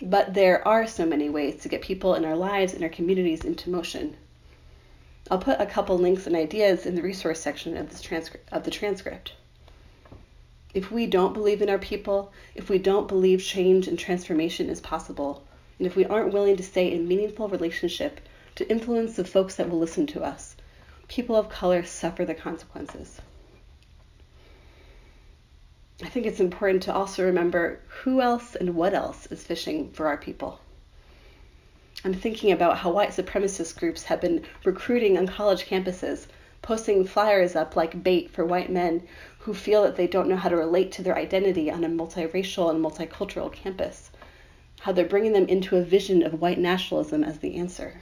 But 0.00 0.34
there 0.34 0.66
are 0.66 0.86
so 0.86 1.04
many 1.04 1.28
ways 1.28 1.62
to 1.62 1.68
get 1.68 1.82
people 1.82 2.14
in 2.14 2.24
our 2.24 2.36
lives 2.36 2.72
and 2.72 2.82
our 2.82 2.88
communities 2.88 3.44
into 3.44 3.70
motion. 3.70 4.16
I'll 5.30 5.38
put 5.38 5.60
a 5.60 5.66
couple 5.66 5.98
links 5.98 6.26
and 6.26 6.34
ideas 6.34 6.86
in 6.86 6.94
the 6.94 7.02
resource 7.02 7.40
section 7.40 7.76
of, 7.76 7.90
this 7.90 8.00
transcript, 8.00 8.52
of 8.52 8.64
the 8.64 8.70
transcript. 8.70 9.34
If 10.74 10.90
we 10.90 11.06
don't 11.06 11.34
believe 11.34 11.62
in 11.62 11.68
our 11.68 11.78
people, 11.78 12.32
if 12.54 12.68
we 12.68 12.78
don't 12.78 13.06
believe 13.06 13.42
change 13.42 13.86
and 13.86 13.98
transformation 13.98 14.70
is 14.70 14.80
possible, 14.80 15.44
and 15.78 15.86
if 15.86 15.94
we 15.94 16.06
aren't 16.06 16.32
willing 16.32 16.56
to 16.56 16.62
stay 16.62 16.90
in 16.90 17.06
meaningful 17.06 17.48
relationship 17.48 18.20
to 18.54 18.68
influence 18.70 19.16
the 19.16 19.24
folks 19.24 19.56
that 19.56 19.68
will 19.68 19.78
listen 19.78 20.06
to 20.08 20.22
us, 20.22 20.51
people 21.12 21.36
of 21.36 21.50
color 21.50 21.82
suffer 21.82 22.24
the 22.24 22.34
consequences. 22.34 23.20
I 26.02 26.08
think 26.08 26.24
it's 26.24 26.40
important 26.40 26.84
to 26.84 26.94
also 26.94 27.22
remember 27.22 27.80
who 27.86 28.22
else 28.22 28.54
and 28.54 28.74
what 28.74 28.94
else 28.94 29.26
is 29.26 29.44
fishing 29.44 29.90
for 29.90 30.06
our 30.06 30.16
people. 30.16 30.58
I'm 32.02 32.14
thinking 32.14 32.50
about 32.50 32.78
how 32.78 32.92
white 32.92 33.10
supremacist 33.10 33.78
groups 33.78 34.04
have 34.04 34.22
been 34.22 34.46
recruiting 34.64 35.18
on 35.18 35.26
college 35.26 35.66
campuses, 35.66 36.28
posting 36.62 37.04
flyers 37.04 37.54
up 37.54 37.76
like 37.76 38.02
bait 38.02 38.30
for 38.30 38.46
white 38.46 38.70
men 38.70 39.02
who 39.40 39.52
feel 39.52 39.82
that 39.82 39.96
they 39.96 40.06
don't 40.06 40.30
know 40.30 40.36
how 40.36 40.48
to 40.48 40.56
relate 40.56 40.92
to 40.92 41.02
their 41.02 41.18
identity 41.18 41.70
on 41.70 41.84
a 41.84 41.90
multiracial 41.90 42.70
and 42.70 42.82
multicultural 42.82 43.52
campus, 43.52 44.10
how 44.80 44.92
they're 44.92 45.04
bringing 45.04 45.34
them 45.34 45.46
into 45.48 45.76
a 45.76 45.84
vision 45.84 46.22
of 46.22 46.40
white 46.40 46.58
nationalism 46.58 47.22
as 47.22 47.40
the 47.40 47.56
answer. 47.56 48.00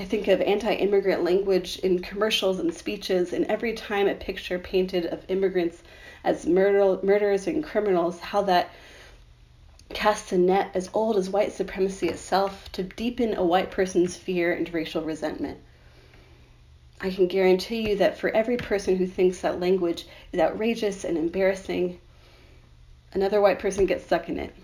I 0.00 0.04
think 0.04 0.28
of 0.28 0.40
anti 0.40 0.72
immigrant 0.74 1.24
language 1.24 1.80
in 1.80 1.98
commercials 2.00 2.60
and 2.60 2.72
speeches, 2.72 3.32
and 3.32 3.44
every 3.46 3.72
time 3.72 4.06
a 4.06 4.14
picture 4.14 4.56
painted 4.56 5.04
of 5.06 5.28
immigrants 5.28 5.82
as 6.22 6.46
murder- 6.46 7.04
murderers 7.04 7.48
and 7.48 7.64
criminals, 7.64 8.20
how 8.20 8.42
that 8.42 8.70
casts 9.88 10.30
a 10.30 10.38
net 10.38 10.70
as 10.72 10.88
old 10.94 11.16
as 11.16 11.30
white 11.30 11.50
supremacy 11.50 12.06
itself 12.08 12.70
to 12.70 12.84
deepen 12.84 13.34
a 13.34 13.44
white 13.44 13.72
person's 13.72 14.14
fear 14.14 14.52
and 14.52 14.72
racial 14.72 15.02
resentment. 15.02 15.58
I 17.00 17.10
can 17.10 17.26
guarantee 17.26 17.90
you 17.90 17.96
that 17.96 18.16
for 18.16 18.30
every 18.30 18.56
person 18.56 18.98
who 18.98 19.06
thinks 19.08 19.40
that 19.40 19.58
language 19.58 20.06
is 20.32 20.38
outrageous 20.38 21.02
and 21.04 21.18
embarrassing, 21.18 21.98
another 23.12 23.40
white 23.40 23.58
person 23.58 23.84
gets 23.84 24.04
stuck 24.04 24.28
in 24.28 24.38
it, 24.38 24.54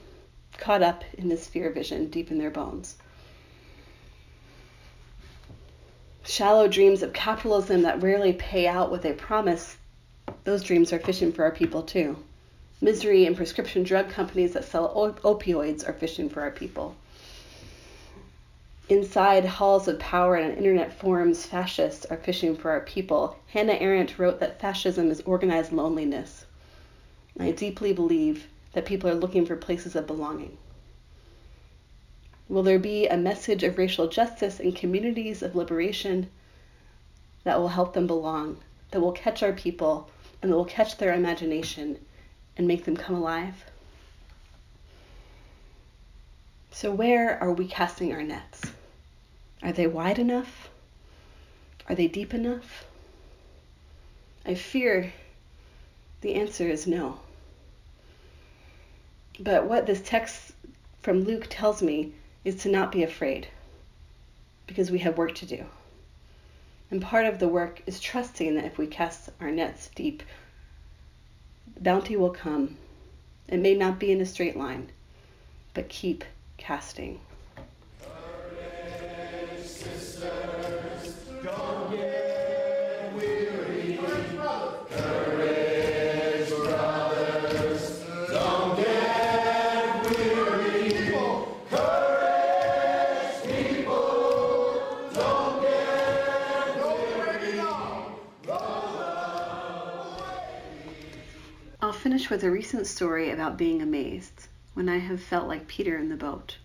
caught 0.58 0.84
up 0.84 1.02
in 1.18 1.28
this 1.28 1.48
fear 1.48 1.70
vision 1.70 2.06
deep 2.06 2.30
in 2.30 2.38
their 2.38 2.52
bones. 2.52 2.98
Shallow 6.24 6.66
dreams 6.66 7.02
of 7.02 7.12
capitalism 7.12 7.82
that 7.82 8.02
rarely 8.02 8.32
pay 8.32 8.66
out 8.66 8.90
what 8.90 9.02
they 9.02 9.12
promise, 9.12 9.76
those 10.44 10.62
dreams 10.62 10.92
are 10.92 10.98
fishing 10.98 11.30
for 11.32 11.44
our 11.44 11.50
people 11.50 11.82
too. 11.82 12.16
Misery 12.80 13.26
and 13.26 13.36
prescription 13.36 13.82
drug 13.82 14.08
companies 14.08 14.54
that 14.54 14.64
sell 14.64 14.86
op- 14.94 15.20
opioids 15.20 15.86
are 15.86 15.92
fishing 15.92 16.28
for 16.28 16.40
our 16.40 16.50
people. 16.50 16.96
Inside 18.88 19.44
halls 19.44 19.88
of 19.88 19.98
power 19.98 20.34
and 20.34 20.56
internet 20.56 20.92
forums, 20.92 21.46
fascists 21.46 22.04
are 22.06 22.16
fishing 22.16 22.56
for 22.56 22.70
our 22.70 22.80
people. 22.80 23.36
Hannah 23.48 23.74
Arendt 23.74 24.18
wrote 24.18 24.40
that 24.40 24.60
fascism 24.60 25.10
is 25.10 25.22
organized 25.22 25.72
loneliness. 25.72 26.44
I 27.38 27.50
deeply 27.50 27.92
believe 27.92 28.48
that 28.72 28.84
people 28.84 29.08
are 29.08 29.14
looking 29.14 29.46
for 29.46 29.56
places 29.56 29.96
of 29.96 30.06
belonging. 30.06 30.56
Will 32.48 32.62
there 32.62 32.78
be 32.78 33.06
a 33.06 33.16
message 33.16 33.62
of 33.62 33.78
racial 33.78 34.08
justice 34.08 34.60
in 34.60 34.72
communities 34.72 35.42
of 35.42 35.56
liberation? 35.56 36.30
that 37.44 37.60
will 37.60 37.68
help 37.68 37.92
them 37.92 38.06
belong, 38.06 38.58
that 38.90 39.00
will 39.00 39.12
catch 39.12 39.42
our 39.42 39.52
people, 39.52 40.10
and 40.42 40.50
that 40.50 40.56
will 40.56 40.64
catch 40.64 40.96
their 40.96 41.14
imagination 41.14 41.98
and 42.56 42.66
make 42.66 42.84
them 42.84 42.96
come 42.96 43.14
alive. 43.14 43.64
So, 46.70 46.90
where 46.90 47.40
are 47.40 47.52
we 47.52 47.68
casting 47.68 48.12
our 48.12 48.22
nets? 48.22 48.72
Are 49.62 49.72
they 49.72 49.86
wide 49.86 50.18
enough? 50.18 50.70
Are 51.88 51.94
they 51.94 52.08
deep 52.08 52.34
enough? 52.34 52.86
I 54.44 54.54
fear 54.54 55.12
the 56.22 56.34
answer 56.34 56.68
is 56.68 56.86
no. 56.86 57.20
But 59.38 59.66
what 59.66 59.86
this 59.86 60.02
text 60.04 60.52
from 61.02 61.24
Luke 61.24 61.46
tells 61.50 61.82
me 61.82 62.12
is 62.44 62.56
to 62.56 62.68
not 62.68 62.92
be 62.92 63.02
afraid 63.02 63.48
because 64.66 64.90
we 64.90 64.98
have 64.98 65.18
work 65.18 65.34
to 65.36 65.46
do. 65.46 65.66
And 66.90 67.00
part 67.00 67.26
of 67.26 67.38
the 67.38 67.48
work 67.48 67.82
is 67.86 68.00
trusting 68.00 68.54
that 68.54 68.64
if 68.64 68.78
we 68.78 68.86
cast 68.86 69.30
our 69.40 69.50
nets 69.50 69.90
deep, 69.94 70.22
bounty 71.80 72.16
will 72.16 72.30
come. 72.30 72.76
It 73.48 73.58
may 73.58 73.74
not 73.74 73.98
be 73.98 74.12
in 74.12 74.20
a 74.20 74.26
straight 74.26 74.56
line, 74.56 74.90
but 75.72 75.88
keep 75.88 76.24
casting. 76.56 77.20
Recent 102.74 102.88
story 102.88 103.30
about 103.30 103.56
being 103.56 103.80
amazed 103.80 104.48
when 104.72 104.88
I 104.88 104.98
have 104.98 105.22
felt 105.22 105.46
like 105.46 105.68
Peter 105.68 105.96
in 105.96 106.08
the 106.08 106.16
boat. 106.16 106.56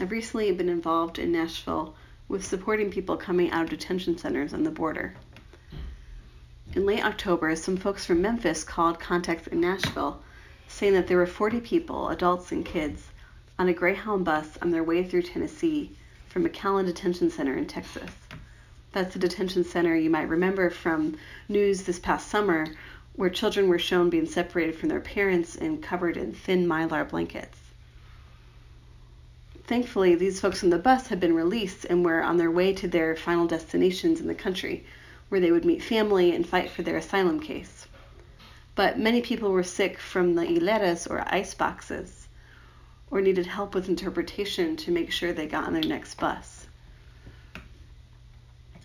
I've 0.00 0.10
recently 0.10 0.50
been 0.52 0.70
involved 0.70 1.18
in 1.18 1.30
Nashville 1.30 1.94
with 2.26 2.46
supporting 2.46 2.90
people 2.90 3.18
coming 3.18 3.50
out 3.50 3.64
of 3.64 3.68
detention 3.68 4.16
centers 4.16 4.54
on 4.54 4.62
the 4.62 4.70
border. 4.70 5.14
In 6.72 6.86
late 6.86 7.04
October, 7.04 7.54
some 7.54 7.76
folks 7.76 8.06
from 8.06 8.22
Memphis 8.22 8.64
called 8.64 8.98
contacts 8.98 9.46
in 9.48 9.60
Nashville 9.60 10.22
saying 10.68 10.94
that 10.94 11.06
there 11.06 11.18
were 11.18 11.26
40 11.26 11.60
people, 11.60 12.08
adults 12.08 12.50
and 12.50 12.64
kids, 12.64 13.08
on 13.58 13.68
a 13.68 13.74
Greyhound 13.74 14.24
bus 14.24 14.56
on 14.62 14.70
their 14.70 14.84
way 14.84 15.04
through 15.04 15.20
Tennessee 15.20 15.94
from 16.30 16.48
McAllen 16.48 16.86
Detention 16.86 17.30
Center 17.30 17.58
in 17.58 17.66
Texas. 17.66 18.10
That's 18.92 19.14
a 19.14 19.18
detention 19.18 19.64
center 19.64 19.94
you 19.94 20.08
might 20.08 20.30
remember 20.30 20.70
from 20.70 21.18
news 21.46 21.82
this 21.82 21.98
past 21.98 22.28
summer 22.28 22.68
where 23.18 23.28
children 23.28 23.68
were 23.68 23.80
shown 23.80 24.08
being 24.08 24.26
separated 24.26 24.76
from 24.76 24.88
their 24.88 25.00
parents 25.00 25.56
and 25.56 25.82
covered 25.82 26.16
in 26.16 26.32
thin 26.32 26.64
mylar 26.64 27.06
blankets. 27.06 27.58
Thankfully, 29.64 30.14
these 30.14 30.40
folks 30.40 30.62
on 30.62 30.70
the 30.70 30.78
bus 30.78 31.08
had 31.08 31.18
been 31.18 31.34
released 31.34 31.84
and 31.86 32.04
were 32.04 32.22
on 32.22 32.36
their 32.36 32.52
way 32.52 32.72
to 32.74 32.86
their 32.86 33.16
final 33.16 33.48
destinations 33.48 34.20
in 34.20 34.28
the 34.28 34.36
country, 34.36 34.86
where 35.30 35.40
they 35.40 35.50
would 35.50 35.64
meet 35.64 35.82
family 35.82 36.32
and 36.32 36.48
fight 36.48 36.70
for 36.70 36.82
their 36.82 36.96
asylum 36.96 37.40
case. 37.40 37.88
But 38.76 39.00
many 39.00 39.20
people 39.20 39.50
were 39.50 39.64
sick 39.64 39.98
from 39.98 40.36
the 40.36 40.46
hieleras 40.46 41.10
or 41.10 41.24
ice 41.26 41.54
boxes, 41.54 42.28
or 43.10 43.20
needed 43.20 43.46
help 43.46 43.74
with 43.74 43.88
interpretation 43.88 44.76
to 44.76 44.92
make 44.92 45.10
sure 45.10 45.32
they 45.32 45.48
got 45.48 45.64
on 45.64 45.72
their 45.72 45.82
next 45.82 46.20
bus. 46.20 46.57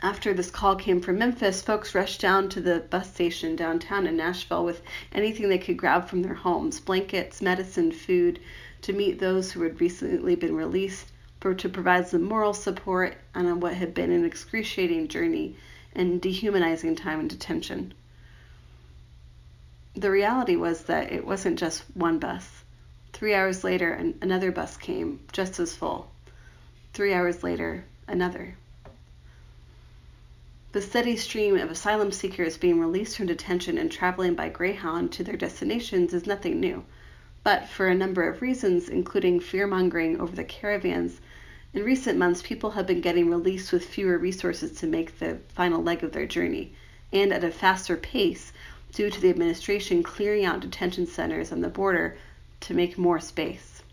After 0.04 0.34
this 0.34 0.52
call 0.52 0.76
came 0.76 1.00
from 1.00 1.18
Memphis, 1.18 1.62
folks 1.62 1.96
rushed 1.96 2.20
down 2.20 2.50
to 2.50 2.60
the 2.60 2.82
bus 2.90 3.14
station 3.14 3.56
downtown 3.56 4.06
in 4.06 4.18
Nashville 4.18 4.66
with 4.66 4.82
anything 5.14 5.48
they 5.48 5.58
could 5.58 5.78
grab 5.78 6.10
from 6.10 6.24
their 6.24 6.34
homes 6.34 6.82
blankets, 6.82 7.42
medicine, 7.42 7.90
food 7.90 8.42
to 8.82 8.92
meet 8.92 9.20
those 9.20 9.54
who 9.54 9.62
had 9.62 9.80
recently 9.80 10.36
been 10.36 10.58
released, 10.58 11.14
for 11.40 11.54
to 11.54 11.70
provide 11.70 12.06
some 12.06 12.22
moral 12.22 12.54
support 12.54 13.16
on 13.34 13.62
what 13.62 13.76
had 13.76 13.94
been 13.94 14.12
an 14.12 14.26
excruciating 14.26 15.08
journey 15.08 15.56
and 15.96 16.22
dehumanizing 16.22 16.98
time 16.98 17.22
in 17.22 17.30
detention. 17.30 17.94
The 19.94 20.12
reality 20.12 20.58
was 20.58 20.84
that 20.84 21.14
it 21.14 21.26
wasn't 21.26 21.58
just 21.58 21.86
one 21.94 22.20
bus. 22.20 22.66
Three 23.14 23.34
hours 23.34 23.64
later, 23.64 23.94
another 24.22 24.52
bus 24.52 24.76
came, 24.76 25.22
just 25.32 25.62
as 25.62 25.74
full. 25.74 26.12
Three 26.92 27.14
hours 27.14 27.42
later, 27.42 27.86
another. 28.06 28.58
The 30.74 30.82
steady 30.82 31.16
stream 31.18 31.56
of 31.60 31.70
asylum 31.70 32.12
seekers 32.12 32.58
being 32.58 32.80
released 32.80 33.16
from 33.16 33.28
detention 33.28 33.78
and 33.78 33.92
traveling 33.92 34.34
by 34.34 34.50
Greyhound 34.50 35.12
to 35.12 35.24
their 35.24 35.38
destinations 35.38 36.16
is 36.16 36.26
nothing 36.26 36.60
new. 36.60 36.84
But 37.44 37.70
for 37.70 37.88
a 37.88 37.94
number 37.94 38.28
of 38.28 38.42
reasons, 38.42 38.90
including 38.90 39.40
fear 39.40 39.68
mongering 39.68 40.20
over 40.20 40.36
the 40.36 40.44
caravans, 40.44 41.22
in 41.76 41.84
recent 41.84 42.18
months 42.18 42.42
people 42.42 42.72
have 42.72 42.88
been 42.88 43.02
getting 43.02 43.30
released 43.30 43.72
with 43.72 43.86
fewer 43.86 44.18
resources 44.18 44.72
to 44.80 44.88
make 44.88 45.20
the 45.20 45.38
final 45.50 45.84
leg 45.84 46.04
of 46.04 46.12
their 46.12 46.26
journey, 46.26 46.74
and 47.12 47.32
at 47.32 47.44
a 47.44 47.52
faster 47.52 47.96
pace 47.96 48.52
due 48.94 49.12
to 49.12 49.22
the 49.22 49.30
administration 49.30 50.02
clearing 50.02 50.44
out 50.44 50.62
detention 50.62 51.06
centers 51.06 51.52
on 51.52 51.62
the 51.62 51.70
border 51.70 52.18
to 52.62 52.74
make 52.74 52.98
more 52.98 53.20
space. 53.20 53.84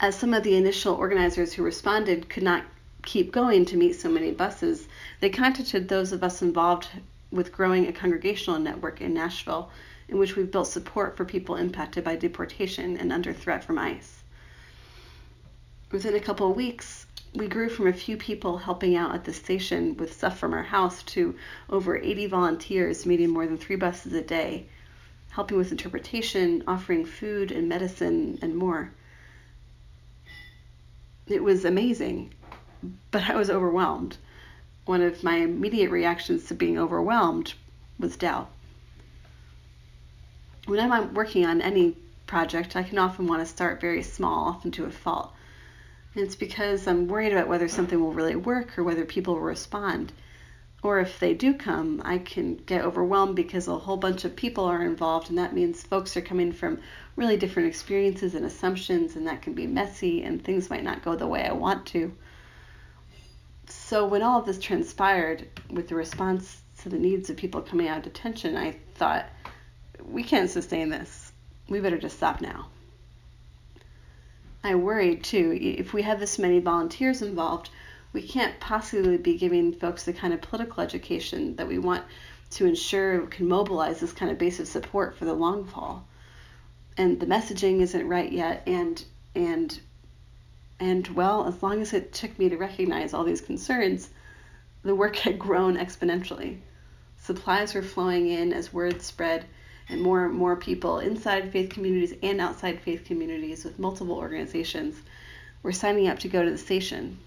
As 0.00 0.18
some 0.18 0.34
of 0.34 0.42
the 0.42 0.56
initial 0.56 0.96
organizers 0.96 1.52
who 1.52 1.62
responded 1.62 2.28
could 2.28 2.42
not 2.42 2.64
keep 3.02 3.32
going 3.32 3.64
to 3.64 3.76
meet 3.76 3.94
so 3.94 4.08
many 4.08 4.30
buses, 4.30 4.88
they 5.20 5.30
contacted 5.30 5.88
those 5.88 6.12
of 6.12 6.22
us 6.22 6.42
involved 6.42 6.88
with 7.30 7.52
growing 7.52 7.86
a 7.86 7.92
congregational 7.92 8.58
network 8.58 9.00
in 9.00 9.14
Nashville 9.14 9.70
in 10.08 10.18
which 10.18 10.34
we've 10.34 10.50
built 10.50 10.66
support 10.66 11.16
for 11.16 11.24
people 11.24 11.54
impacted 11.54 12.02
by 12.02 12.16
deportation 12.16 12.96
and 12.96 13.12
under 13.12 13.32
threat 13.32 13.62
from 13.62 13.78
ICE. 13.78 14.22
Within 15.92 16.14
a 16.14 16.20
couple 16.20 16.50
of 16.50 16.56
weeks, 16.56 17.06
we 17.32 17.46
grew 17.46 17.68
from 17.68 17.86
a 17.86 17.92
few 17.92 18.16
people 18.16 18.58
helping 18.58 18.96
out 18.96 19.14
at 19.14 19.24
the 19.24 19.32
station 19.32 19.96
with 19.96 20.12
stuff 20.12 20.36
from 20.38 20.52
our 20.52 20.64
house 20.64 21.04
to 21.04 21.36
over 21.68 21.96
80 21.96 22.26
volunteers 22.26 23.06
meeting 23.06 23.30
more 23.30 23.46
than 23.46 23.56
three 23.56 23.76
buses 23.76 24.12
a 24.12 24.22
day, 24.22 24.66
helping 25.30 25.56
with 25.56 25.70
interpretation, 25.70 26.64
offering 26.66 27.04
food 27.04 27.52
and 27.52 27.68
medicine, 27.68 28.38
and 28.42 28.56
more. 28.56 28.90
It 31.28 31.44
was 31.44 31.64
amazing 31.64 32.32
but 33.10 33.28
I 33.28 33.36
was 33.36 33.50
overwhelmed. 33.50 34.16
One 34.86 35.02
of 35.02 35.22
my 35.22 35.36
immediate 35.36 35.90
reactions 35.90 36.46
to 36.46 36.54
being 36.54 36.78
overwhelmed 36.78 37.54
was 37.98 38.16
doubt. 38.16 38.50
When 40.66 40.80
I'm 40.80 41.14
working 41.14 41.44
on 41.44 41.60
any 41.60 41.96
project, 42.26 42.76
I 42.76 42.82
can 42.82 42.98
often 42.98 43.26
want 43.26 43.40
to 43.42 43.46
start 43.46 43.80
very 43.80 44.02
small, 44.02 44.48
often 44.48 44.70
to 44.72 44.84
a 44.84 44.90
fault. 44.90 45.32
And 46.14 46.24
it's 46.24 46.36
because 46.36 46.86
I'm 46.86 47.08
worried 47.08 47.32
about 47.32 47.48
whether 47.48 47.68
something 47.68 48.00
will 48.00 48.12
really 48.12 48.36
work 48.36 48.78
or 48.78 48.84
whether 48.84 49.04
people 49.04 49.34
will 49.34 49.42
respond. 49.42 50.12
Or 50.82 50.98
if 50.98 51.20
they 51.20 51.34
do 51.34 51.52
come, 51.54 52.00
I 52.04 52.18
can 52.18 52.56
get 52.56 52.84
overwhelmed 52.84 53.36
because 53.36 53.68
a 53.68 53.78
whole 53.78 53.98
bunch 53.98 54.24
of 54.24 54.34
people 54.34 54.64
are 54.64 54.82
involved, 54.82 55.28
and 55.28 55.38
that 55.38 55.54
means 55.54 55.82
folks 55.82 56.16
are 56.16 56.22
coming 56.22 56.52
from 56.52 56.80
really 57.16 57.36
different 57.36 57.68
experiences 57.68 58.34
and 58.34 58.46
assumptions, 58.46 59.14
and 59.14 59.26
that 59.26 59.42
can 59.42 59.52
be 59.52 59.66
messy, 59.66 60.22
and 60.22 60.42
things 60.42 60.70
might 60.70 60.82
not 60.82 61.04
go 61.04 61.14
the 61.14 61.26
way 61.26 61.44
I 61.44 61.52
want 61.52 61.84
to. 61.88 62.12
So 63.90 64.06
when 64.06 64.22
all 64.22 64.38
of 64.38 64.46
this 64.46 64.60
transpired 64.60 65.48
with 65.68 65.88
the 65.88 65.96
response 65.96 66.62
to 66.82 66.88
the 66.88 66.96
needs 66.96 67.28
of 67.28 67.36
people 67.36 67.60
coming 67.60 67.88
out 67.88 67.96
of 67.96 68.04
detention, 68.04 68.56
I 68.56 68.76
thought, 68.94 69.26
we 70.04 70.22
can't 70.22 70.48
sustain 70.48 70.90
this. 70.90 71.32
We 71.68 71.80
better 71.80 71.98
just 71.98 72.18
stop 72.18 72.40
now. 72.40 72.68
I 74.62 74.76
worried 74.76 75.24
too, 75.24 75.58
if 75.60 75.92
we 75.92 76.02
have 76.02 76.20
this 76.20 76.38
many 76.38 76.60
volunteers 76.60 77.20
involved, 77.20 77.70
we 78.12 78.22
can't 78.22 78.60
possibly 78.60 79.16
be 79.16 79.36
giving 79.36 79.72
folks 79.72 80.04
the 80.04 80.12
kind 80.12 80.32
of 80.32 80.40
political 80.40 80.84
education 80.84 81.56
that 81.56 81.66
we 81.66 81.78
want 81.78 82.04
to 82.50 82.66
ensure 82.66 83.26
can 83.26 83.48
mobilize 83.48 83.98
this 83.98 84.12
kind 84.12 84.30
of 84.30 84.38
base 84.38 84.60
of 84.60 84.68
support 84.68 85.18
for 85.18 85.24
the 85.24 85.34
long 85.34 85.66
haul. 85.66 86.06
And 86.96 87.18
the 87.18 87.26
messaging 87.26 87.80
isn't 87.80 88.06
right 88.06 88.30
yet, 88.30 88.62
and 88.68 89.04
and 89.34 89.80
and 90.80 91.06
well, 91.08 91.46
as 91.46 91.62
long 91.62 91.82
as 91.82 91.92
it 91.92 92.10
took 92.10 92.38
me 92.38 92.48
to 92.48 92.56
recognize 92.56 93.12
all 93.12 93.22
these 93.22 93.42
concerns, 93.42 94.08
the 94.82 94.94
work 94.94 95.16
had 95.26 95.38
grown 95.38 95.76
exponentially. 95.76 96.58
Supplies 97.18 97.74
were 97.74 97.82
flowing 97.82 98.28
in 98.28 98.54
as 98.54 98.72
word 98.72 99.02
spread, 99.02 99.44
and 99.90 100.00
more 100.00 100.24
and 100.24 100.34
more 100.34 100.56
people 100.56 100.98
inside 100.98 101.52
faith 101.52 101.68
communities 101.68 102.14
and 102.22 102.40
outside 102.40 102.80
faith 102.80 103.04
communities 103.04 103.62
with 103.62 103.78
multiple 103.78 104.16
organizations 104.16 105.02
were 105.62 105.72
signing 105.72 106.08
up 106.08 106.18
to 106.20 106.28
go 106.28 106.42
to 106.42 106.50
the 106.50 106.56
station. 106.56 107.18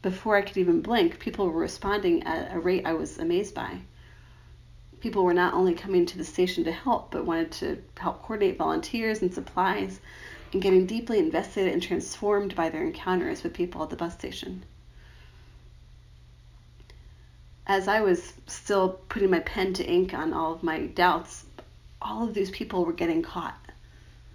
Before 0.00 0.36
I 0.36 0.42
could 0.42 0.56
even 0.56 0.80
blink, 0.80 1.18
people 1.18 1.50
were 1.50 1.60
responding 1.60 2.22
at 2.22 2.54
a 2.54 2.58
rate 2.58 2.86
I 2.86 2.94
was 2.94 3.18
amazed 3.18 3.54
by. 3.54 3.80
People 5.00 5.24
were 5.24 5.34
not 5.34 5.52
only 5.52 5.74
coming 5.74 6.06
to 6.06 6.16
the 6.16 6.24
station 6.24 6.64
to 6.64 6.72
help, 6.72 7.10
but 7.10 7.26
wanted 7.26 7.50
to 7.52 7.82
help 7.98 8.22
coordinate 8.22 8.56
volunteers 8.56 9.20
and 9.20 9.34
supplies 9.34 10.00
and 10.54 10.62
getting 10.62 10.86
deeply 10.86 11.18
invested 11.18 11.68
and 11.70 11.82
transformed 11.82 12.54
by 12.54 12.70
their 12.70 12.84
encounters 12.84 13.42
with 13.42 13.52
people 13.52 13.82
at 13.82 13.90
the 13.90 13.96
bus 13.96 14.14
station. 14.14 14.64
as 17.66 17.88
I 17.88 18.00
was 18.02 18.34
still 18.46 19.00
putting 19.08 19.30
my 19.30 19.40
pen 19.40 19.72
to 19.74 19.84
ink 19.84 20.12
on 20.12 20.32
all 20.34 20.52
of 20.52 20.62
my 20.62 20.86
doubts, 20.86 21.46
all 22.00 22.28
of 22.28 22.34
these 22.34 22.50
people 22.50 22.84
were 22.84 22.92
getting 22.92 23.22
caught, 23.22 23.58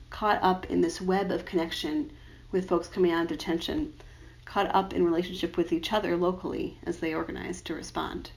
caught 0.10 0.41
up 0.41 0.65
in 0.65 0.82
this 0.82 0.99
web 0.99 1.29
of 1.29 1.45
connection 1.45 2.12
with 2.51 2.67
folks 2.67 2.88
coming 2.88 3.12
out 3.12 3.23
of 3.23 3.27
detention, 3.27 3.93
caught 4.45 4.73
up 4.73 4.93
in 4.93 5.05
relationship 5.05 5.58
with 5.58 5.71
each 5.71 5.93
other 5.93 6.17
locally 6.17 6.79
as 6.84 6.97
they 6.97 7.13
organized 7.13 7.65
to 7.65 7.75
respond. 7.75 8.32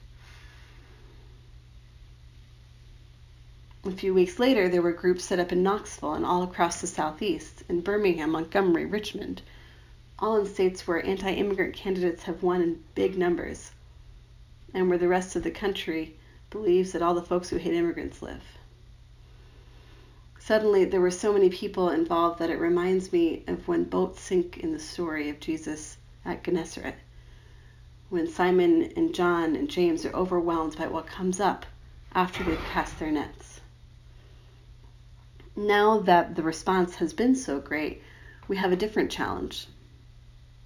A 3.85 3.91
few 3.91 4.13
weeks 4.13 4.39
later, 4.39 4.69
there 4.69 4.81
were 4.81 4.93
groups 4.93 5.25
set 5.25 5.39
up 5.41 5.51
in 5.51 5.61
Knoxville 5.61 6.13
and 6.13 6.25
all 6.25 6.41
across 6.41 6.79
the 6.79 6.87
Southeast, 6.87 7.63
in 7.67 7.81
Birmingham, 7.81 8.29
Montgomery, 8.31 8.85
Richmond, 8.85 9.41
all 10.17 10.37
in 10.37 10.45
states 10.45 10.87
where 10.87 11.05
anti 11.05 11.29
immigrant 11.33 11.73
candidates 11.75 12.23
have 12.23 12.43
won 12.43 12.61
in 12.61 12.81
big 12.95 13.17
numbers, 13.17 13.71
and 14.73 14.87
where 14.87 14.97
the 14.97 15.09
rest 15.09 15.35
of 15.35 15.43
the 15.43 15.51
country 15.51 16.15
believes 16.49 16.93
that 16.93 17.01
all 17.01 17.13
the 17.13 17.21
folks 17.21 17.49
who 17.49 17.57
hate 17.57 17.73
immigrants 17.73 18.21
live. 18.21 18.57
Suddenly, 20.39 20.85
there 20.85 21.01
were 21.01 21.11
so 21.11 21.33
many 21.33 21.49
people 21.49 21.89
involved 21.89 22.39
that 22.39 22.49
it 22.49 22.61
reminds 22.61 23.11
me 23.11 23.43
of 23.47 23.67
when 23.67 23.83
boats 23.83 24.21
sink 24.21 24.59
in 24.59 24.71
the 24.71 24.79
story 24.79 25.29
of 25.29 25.41
Jesus 25.41 25.97
at 26.23 26.41
Gennesaret, 26.41 26.95
when 28.09 28.29
Simon 28.29 28.93
and 28.95 29.13
John 29.13 29.57
and 29.57 29.69
James 29.69 30.05
are 30.05 30.15
overwhelmed 30.15 30.77
by 30.77 30.87
what 30.87 31.05
comes 31.05 31.41
up 31.41 31.65
after 32.15 32.45
they've 32.45 32.63
cast 32.63 32.97
their 32.97 33.11
nets 33.11 33.42
now 35.55 35.99
that 35.99 36.35
the 36.35 36.41
response 36.41 36.95
has 36.95 37.13
been 37.13 37.35
so 37.35 37.59
great, 37.59 38.01
we 38.47 38.57
have 38.57 38.71
a 38.71 38.75
different 38.75 39.11
challenge. 39.11 39.67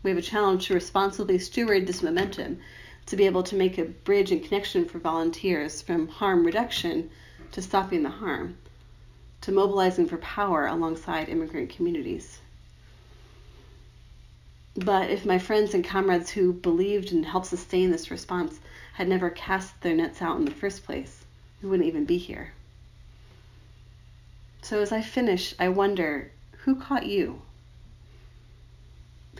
We 0.02 0.10
have 0.10 0.18
a 0.18 0.22
challenge 0.22 0.68
to 0.68 0.74
responsibly 0.74 1.40
steward 1.40 1.86
this 1.86 2.02
momentum, 2.02 2.60
to 3.08 3.16
be 3.16 3.26
able 3.26 3.44
to 3.44 3.56
make 3.56 3.78
a 3.78 3.86
bridge 3.86 4.32
and 4.32 4.44
connection 4.44 4.86
for 4.86 5.00
volunteers 5.00 5.82
from 5.82 6.08
harm 6.08 6.46
reduction 6.46 7.10
to 7.52 7.62
stopping 7.62 8.04
the 8.04 8.10
harm, 8.10 8.58
to 9.42 9.52
mobilizing 9.52 10.08
for 10.08 10.18
power 10.18 10.68
alongside 10.68 11.30
immigrant 11.30 11.70
communities. 11.70 12.40
But 14.76 15.10
if 15.10 15.26
my 15.26 15.40
friends 15.40 15.74
and 15.74 15.84
comrades 15.84 16.30
who 16.30 16.54
believed 16.54 17.12
and 17.12 17.26
helped 17.26 17.48
sustain 17.48 17.92
this 17.92 18.12
response 18.12 18.60
had 18.94 19.08
never 19.08 19.30
cast 19.30 19.82
their 19.82 19.96
nets 19.96 20.22
out 20.22 20.38
in 20.38 20.46
the 20.46 20.52
first 20.52 20.84
place, 20.84 21.26
we 21.62 21.70
wouldn't 21.70 21.88
even 21.88 22.06
be 22.06 22.18
here. 22.18 22.54
So 24.62 24.82
as 24.82 24.92
I 24.92 25.02
finish, 25.02 25.54
I 25.60 25.70
wonder 25.70 26.32
who 26.60 26.76
caught 26.76 27.06
you? 27.06 27.42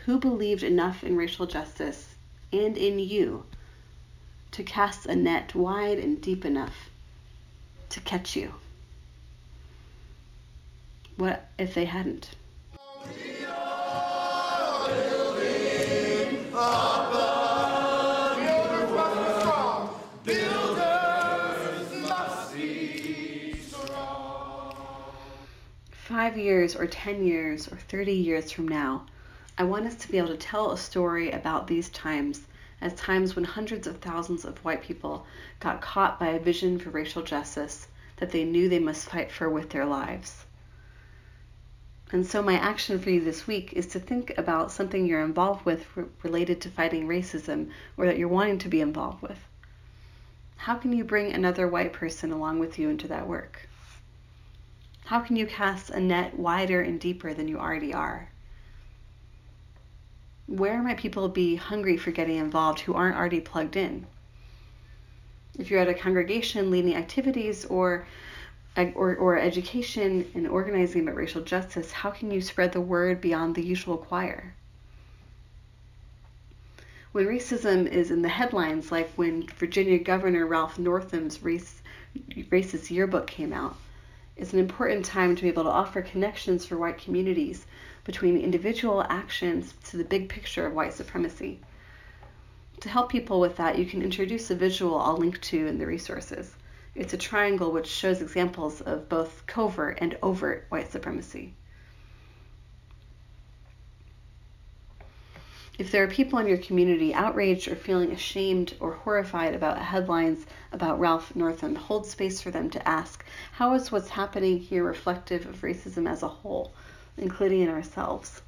Who 0.04 0.18
believed 0.18 0.62
enough 0.62 1.04
in 1.04 1.16
racial 1.16 1.46
justice 1.46 2.14
and 2.52 2.76
in 2.76 2.98
you 2.98 3.44
to 4.52 4.62
cast 4.62 5.06
a 5.06 5.14
net 5.14 5.54
wide 5.54 5.98
and 5.98 6.20
deep 6.20 6.44
enough 6.44 6.88
to 7.90 8.00
catch 8.00 8.36
you? 8.36 8.54
What 11.16 11.48
if 11.58 11.74
they 11.74 11.84
hadn't? 11.84 12.30
Five 26.28 26.36
years 26.36 26.76
or 26.76 26.86
10 26.86 27.24
years 27.24 27.68
or 27.68 27.76
30 27.76 28.12
years 28.12 28.50
from 28.50 28.68
now, 28.68 29.06
I 29.56 29.64
want 29.64 29.86
us 29.86 29.94
to 29.94 30.10
be 30.10 30.18
able 30.18 30.28
to 30.28 30.36
tell 30.36 30.72
a 30.72 30.76
story 30.76 31.30
about 31.30 31.66
these 31.66 31.88
times 31.88 32.46
as 32.82 32.92
times 32.92 33.34
when 33.34 33.46
hundreds 33.46 33.86
of 33.86 33.96
thousands 33.96 34.44
of 34.44 34.62
white 34.62 34.82
people 34.82 35.24
got 35.58 35.80
caught 35.80 36.20
by 36.20 36.26
a 36.26 36.38
vision 36.38 36.78
for 36.78 36.90
racial 36.90 37.22
justice 37.22 37.88
that 38.18 38.30
they 38.30 38.44
knew 38.44 38.68
they 38.68 38.78
must 38.78 39.08
fight 39.08 39.32
for 39.32 39.48
with 39.48 39.70
their 39.70 39.86
lives. 39.86 40.44
And 42.12 42.26
so, 42.26 42.42
my 42.42 42.58
action 42.58 42.98
for 42.98 43.08
you 43.08 43.24
this 43.24 43.46
week 43.46 43.72
is 43.72 43.86
to 43.86 43.98
think 43.98 44.36
about 44.36 44.70
something 44.70 45.06
you're 45.06 45.24
involved 45.24 45.64
with 45.64 45.86
related 46.22 46.60
to 46.60 46.68
fighting 46.68 47.08
racism 47.08 47.70
or 47.96 48.04
that 48.04 48.18
you're 48.18 48.28
wanting 48.28 48.58
to 48.58 48.68
be 48.68 48.82
involved 48.82 49.22
with. 49.22 49.38
How 50.58 50.74
can 50.74 50.92
you 50.92 51.04
bring 51.04 51.32
another 51.32 51.66
white 51.66 51.94
person 51.94 52.32
along 52.32 52.58
with 52.58 52.78
you 52.78 52.90
into 52.90 53.08
that 53.08 53.26
work? 53.26 53.67
How 55.08 55.20
can 55.20 55.36
you 55.36 55.46
cast 55.46 55.88
a 55.88 56.00
net 56.00 56.38
wider 56.38 56.82
and 56.82 57.00
deeper 57.00 57.32
than 57.32 57.48
you 57.48 57.56
already 57.56 57.94
are? 57.94 58.28
Where 60.46 60.82
might 60.82 60.98
people 60.98 61.30
be 61.30 61.56
hungry 61.56 61.96
for 61.96 62.10
getting 62.10 62.36
involved 62.36 62.80
who 62.80 62.92
aren't 62.92 63.16
already 63.16 63.40
plugged 63.40 63.74
in? 63.74 64.06
If 65.58 65.70
you're 65.70 65.80
at 65.80 65.88
a 65.88 65.94
congregation 65.94 66.70
leading 66.70 66.94
activities 66.94 67.64
or 67.64 68.06
or, 68.76 69.16
or 69.16 69.38
education 69.38 70.30
and 70.34 70.46
organizing 70.46 71.04
about 71.04 71.16
racial 71.16 71.40
justice, 71.40 71.90
how 71.90 72.10
can 72.10 72.30
you 72.30 72.42
spread 72.42 72.72
the 72.72 72.82
word 72.82 73.22
beyond 73.22 73.54
the 73.54 73.64
usual 73.64 73.96
choir? 73.96 74.52
When 77.12 77.24
racism 77.24 77.90
is 77.90 78.10
in 78.10 78.20
the 78.20 78.28
headlines, 78.28 78.92
like 78.92 79.08
when 79.12 79.46
Virginia 79.46 80.00
Governor 80.00 80.46
Ralph 80.46 80.78
Northam's 80.78 81.42
race, 81.42 81.80
racist 82.50 82.90
yearbook 82.90 83.26
came 83.26 83.54
out, 83.54 83.74
is 84.38 84.52
an 84.52 84.60
important 84.60 85.04
time 85.04 85.36
to 85.36 85.42
be 85.42 85.48
able 85.48 85.64
to 85.64 85.68
offer 85.68 86.00
connections 86.00 86.64
for 86.64 86.78
white 86.78 86.96
communities 86.96 87.66
between 88.04 88.38
individual 88.38 89.04
actions 89.10 89.74
to 89.84 89.96
the 89.96 90.04
big 90.04 90.28
picture 90.28 90.64
of 90.64 90.72
white 90.72 90.94
supremacy. 90.94 91.60
To 92.80 92.88
help 92.88 93.10
people 93.10 93.40
with 93.40 93.56
that, 93.56 93.76
you 93.76 93.84
can 93.84 94.00
introduce 94.00 94.50
a 94.50 94.54
visual 94.54 94.96
I'll 94.98 95.16
link 95.16 95.40
to 95.40 95.66
in 95.66 95.78
the 95.78 95.86
resources. 95.86 96.54
It's 96.94 97.12
a 97.12 97.18
triangle 97.18 97.72
which 97.72 97.88
shows 97.88 98.22
examples 98.22 98.80
of 98.80 99.08
both 99.08 99.44
covert 99.46 99.98
and 100.00 100.16
overt 100.22 100.66
white 100.68 100.90
supremacy. 100.90 101.54
If 105.78 105.92
there 105.92 106.02
are 106.02 106.08
people 106.08 106.40
in 106.40 106.48
your 106.48 106.58
community 106.58 107.14
outraged 107.14 107.68
or 107.68 107.76
feeling 107.76 108.10
ashamed 108.10 108.74
or 108.80 108.94
horrified 108.94 109.54
about 109.54 109.78
headlines 109.78 110.44
about 110.72 110.98
Ralph 110.98 111.36
Northam, 111.36 111.76
hold 111.76 112.04
space 112.04 112.40
for 112.40 112.50
them 112.50 112.68
to 112.70 112.88
ask 112.88 113.24
how 113.52 113.72
is 113.74 113.92
what's 113.92 114.08
happening 114.08 114.58
here 114.58 114.82
reflective 114.82 115.46
of 115.46 115.60
racism 115.60 116.10
as 116.10 116.24
a 116.24 116.28
whole, 116.28 116.72
including 117.16 117.60
in 117.60 117.68
ourselves? 117.68 118.42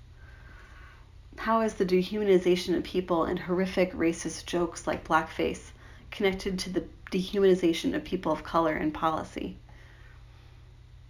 How 1.37 1.61
is 1.61 1.75
the 1.75 1.87
dehumanization 1.87 2.77
of 2.77 2.83
people 2.83 3.23
and 3.23 3.39
horrific 3.39 3.93
racist 3.93 4.47
jokes 4.47 4.89
like 4.89 5.07
blackface 5.07 5.71
connected 6.11 6.59
to 6.59 6.71
the 6.71 6.85
dehumanization 7.13 7.95
of 7.95 8.03
people 8.03 8.33
of 8.33 8.43
color 8.43 8.77
in 8.77 8.91
policy? 8.91 9.57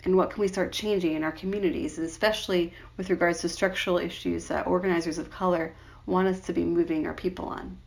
and 0.05 0.17
what 0.17 0.31
can 0.31 0.41
we 0.41 0.49
start 0.49 0.73
changing 0.73 1.15
in 1.15 1.23
our 1.23 1.33
communities, 1.33 1.99
especially 1.99 2.73
with 2.97 3.11
regards 3.11 3.41
to 3.41 3.49
structural 3.49 3.99
issues 3.99 4.49
that 4.49 4.67
organizers 4.67 5.19
of 5.19 5.31
color 5.31 5.75
want 6.11 6.29
us 6.29 6.41
to 6.41 6.53
be 6.53 6.65
moving 6.65 7.07
our 7.07 7.15
people 7.15 7.47
on. 7.47 7.79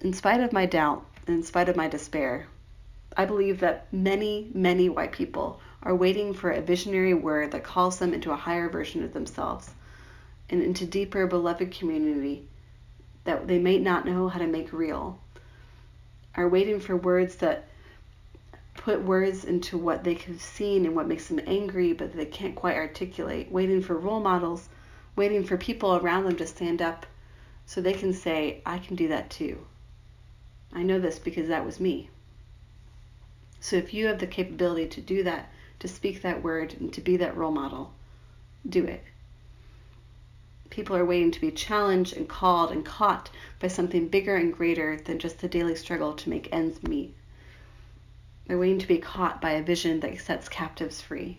In 0.00 0.12
spite 0.12 0.40
of 0.40 0.52
my 0.52 0.66
doubt, 0.66 1.06
in 1.26 1.42
spite 1.42 1.68
of 1.70 1.76
my 1.76 1.88
despair, 1.88 2.46
I 3.16 3.24
believe 3.24 3.60
that 3.60 3.90
many, 3.92 4.50
many 4.52 4.88
white 4.88 5.12
people 5.12 5.60
are 5.82 5.94
waiting 5.94 6.34
for 6.34 6.50
a 6.50 6.60
visionary 6.60 7.14
word 7.14 7.52
that 7.52 7.64
calls 7.64 7.98
them 7.98 8.12
into 8.12 8.32
a 8.32 8.36
higher 8.36 8.68
version 8.68 9.04
of 9.04 9.12
themselves 9.12 9.70
and 10.50 10.62
into 10.62 10.84
deeper 10.84 11.26
beloved 11.26 11.70
community 11.70 12.46
that 13.24 13.46
they 13.46 13.58
may 13.58 13.78
not 13.78 14.04
know 14.04 14.28
how 14.28 14.38
to 14.38 14.46
make 14.46 14.72
real. 14.72 15.18
Are 16.36 16.48
waiting 16.48 16.80
for 16.80 16.96
words 16.96 17.36
that 17.36 17.68
put 18.84 19.02
words 19.02 19.46
into 19.46 19.78
what 19.78 20.04
they 20.04 20.12
have 20.12 20.42
seen 20.42 20.84
and 20.84 20.94
what 20.94 21.08
makes 21.08 21.28
them 21.28 21.40
angry, 21.46 21.94
but 21.94 22.12
they 22.12 22.26
can't 22.26 22.54
quite 22.54 22.76
articulate, 22.76 23.50
waiting 23.50 23.80
for 23.80 23.96
role 23.96 24.20
models, 24.20 24.68
waiting 25.16 25.42
for 25.42 25.56
people 25.56 25.96
around 25.96 26.24
them 26.24 26.36
to 26.36 26.46
stand 26.46 26.82
up 26.82 27.06
so 27.64 27.80
they 27.80 27.94
can 27.94 28.12
say, 28.12 28.60
I 28.66 28.76
can 28.76 28.94
do 28.94 29.08
that 29.08 29.30
too. 29.30 29.64
I 30.70 30.82
know 30.82 31.00
this 31.00 31.18
because 31.18 31.48
that 31.48 31.64
was 31.64 31.80
me. 31.80 32.10
So 33.58 33.76
if 33.76 33.94
you 33.94 34.06
have 34.08 34.18
the 34.18 34.26
capability 34.26 34.86
to 34.88 35.00
do 35.00 35.22
that, 35.22 35.50
to 35.78 35.88
speak 35.88 36.20
that 36.20 36.42
word, 36.42 36.74
and 36.78 36.92
to 36.92 37.00
be 37.00 37.16
that 37.16 37.38
role 37.38 37.52
model, 37.52 37.94
do 38.68 38.84
it. 38.84 39.02
People 40.68 40.94
are 40.94 41.06
waiting 41.06 41.30
to 41.30 41.40
be 41.40 41.50
challenged 41.50 42.18
and 42.18 42.28
called 42.28 42.70
and 42.70 42.84
caught 42.84 43.30
by 43.60 43.68
something 43.68 44.08
bigger 44.08 44.36
and 44.36 44.52
greater 44.52 44.98
than 44.98 45.18
just 45.18 45.38
the 45.38 45.48
daily 45.48 45.74
struggle 45.74 46.12
to 46.12 46.28
make 46.28 46.52
ends 46.52 46.82
meet. 46.82 47.14
They're 48.46 48.58
waiting 48.58 48.78
to 48.78 48.86
be 48.86 48.98
caught 48.98 49.40
by 49.40 49.52
a 49.52 49.62
vision 49.62 50.00
that 50.00 50.20
sets 50.20 50.48
captives 50.48 51.00
free. 51.00 51.38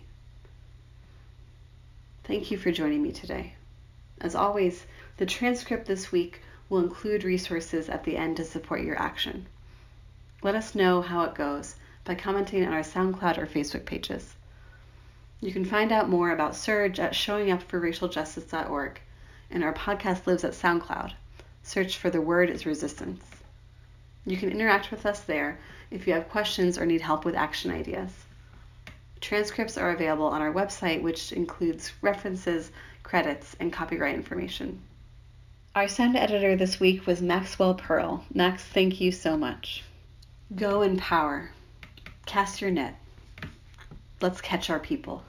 Thank 2.24 2.50
you 2.50 2.58
for 2.58 2.72
joining 2.72 3.02
me 3.02 3.12
today. 3.12 3.54
As 4.20 4.34
always, 4.34 4.86
the 5.18 5.26
transcript 5.26 5.86
this 5.86 6.10
week 6.10 6.40
will 6.68 6.80
include 6.80 7.22
resources 7.22 7.88
at 7.88 8.02
the 8.02 8.16
end 8.16 8.36
to 8.38 8.44
support 8.44 8.80
your 8.80 9.00
action. 9.00 9.46
Let 10.42 10.56
us 10.56 10.74
know 10.74 11.02
how 11.02 11.22
it 11.22 11.34
goes 11.34 11.76
by 12.04 12.16
commenting 12.16 12.66
on 12.66 12.72
our 12.72 12.80
SoundCloud 12.80 13.38
or 13.38 13.46
Facebook 13.46 13.84
pages. 13.84 14.34
You 15.40 15.52
can 15.52 15.64
find 15.64 15.92
out 15.92 16.08
more 16.08 16.30
about 16.30 16.52
SURJ 16.52 16.98
at 16.98 17.12
showingupforracialjustice.org 17.12 19.00
and 19.50 19.62
our 19.62 19.74
podcast 19.74 20.26
lives 20.26 20.42
at 20.42 20.52
SoundCloud. 20.52 21.12
Search 21.62 21.96
for 21.96 22.10
The 22.10 22.20
Word 22.20 22.50
is 22.50 22.66
Resistance. 22.66 23.35
You 24.26 24.36
can 24.36 24.50
interact 24.50 24.90
with 24.90 25.06
us 25.06 25.20
there 25.20 25.58
if 25.90 26.06
you 26.06 26.12
have 26.12 26.28
questions 26.28 26.76
or 26.76 26.84
need 26.84 27.00
help 27.00 27.24
with 27.24 27.36
action 27.36 27.70
ideas. 27.70 28.10
Transcripts 29.20 29.78
are 29.78 29.92
available 29.92 30.26
on 30.26 30.42
our 30.42 30.52
website, 30.52 31.00
which 31.00 31.32
includes 31.32 31.92
references, 32.02 32.72
credits, 33.04 33.56
and 33.60 33.72
copyright 33.72 34.16
information. 34.16 34.80
Our 35.76 35.88
sound 35.88 36.16
editor 36.16 36.56
this 36.56 36.80
week 36.80 37.06
was 37.06 37.22
Maxwell 37.22 37.74
Pearl. 37.74 38.24
Max, 38.34 38.64
thank 38.64 39.00
you 39.00 39.12
so 39.12 39.36
much. 39.36 39.84
Go 40.54 40.82
in 40.82 40.96
power. 40.96 41.50
Cast 42.24 42.60
your 42.60 42.70
net. 42.70 42.96
Let's 44.20 44.40
catch 44.40 44.70
our 44.70 44.80
people. 44.80 45.22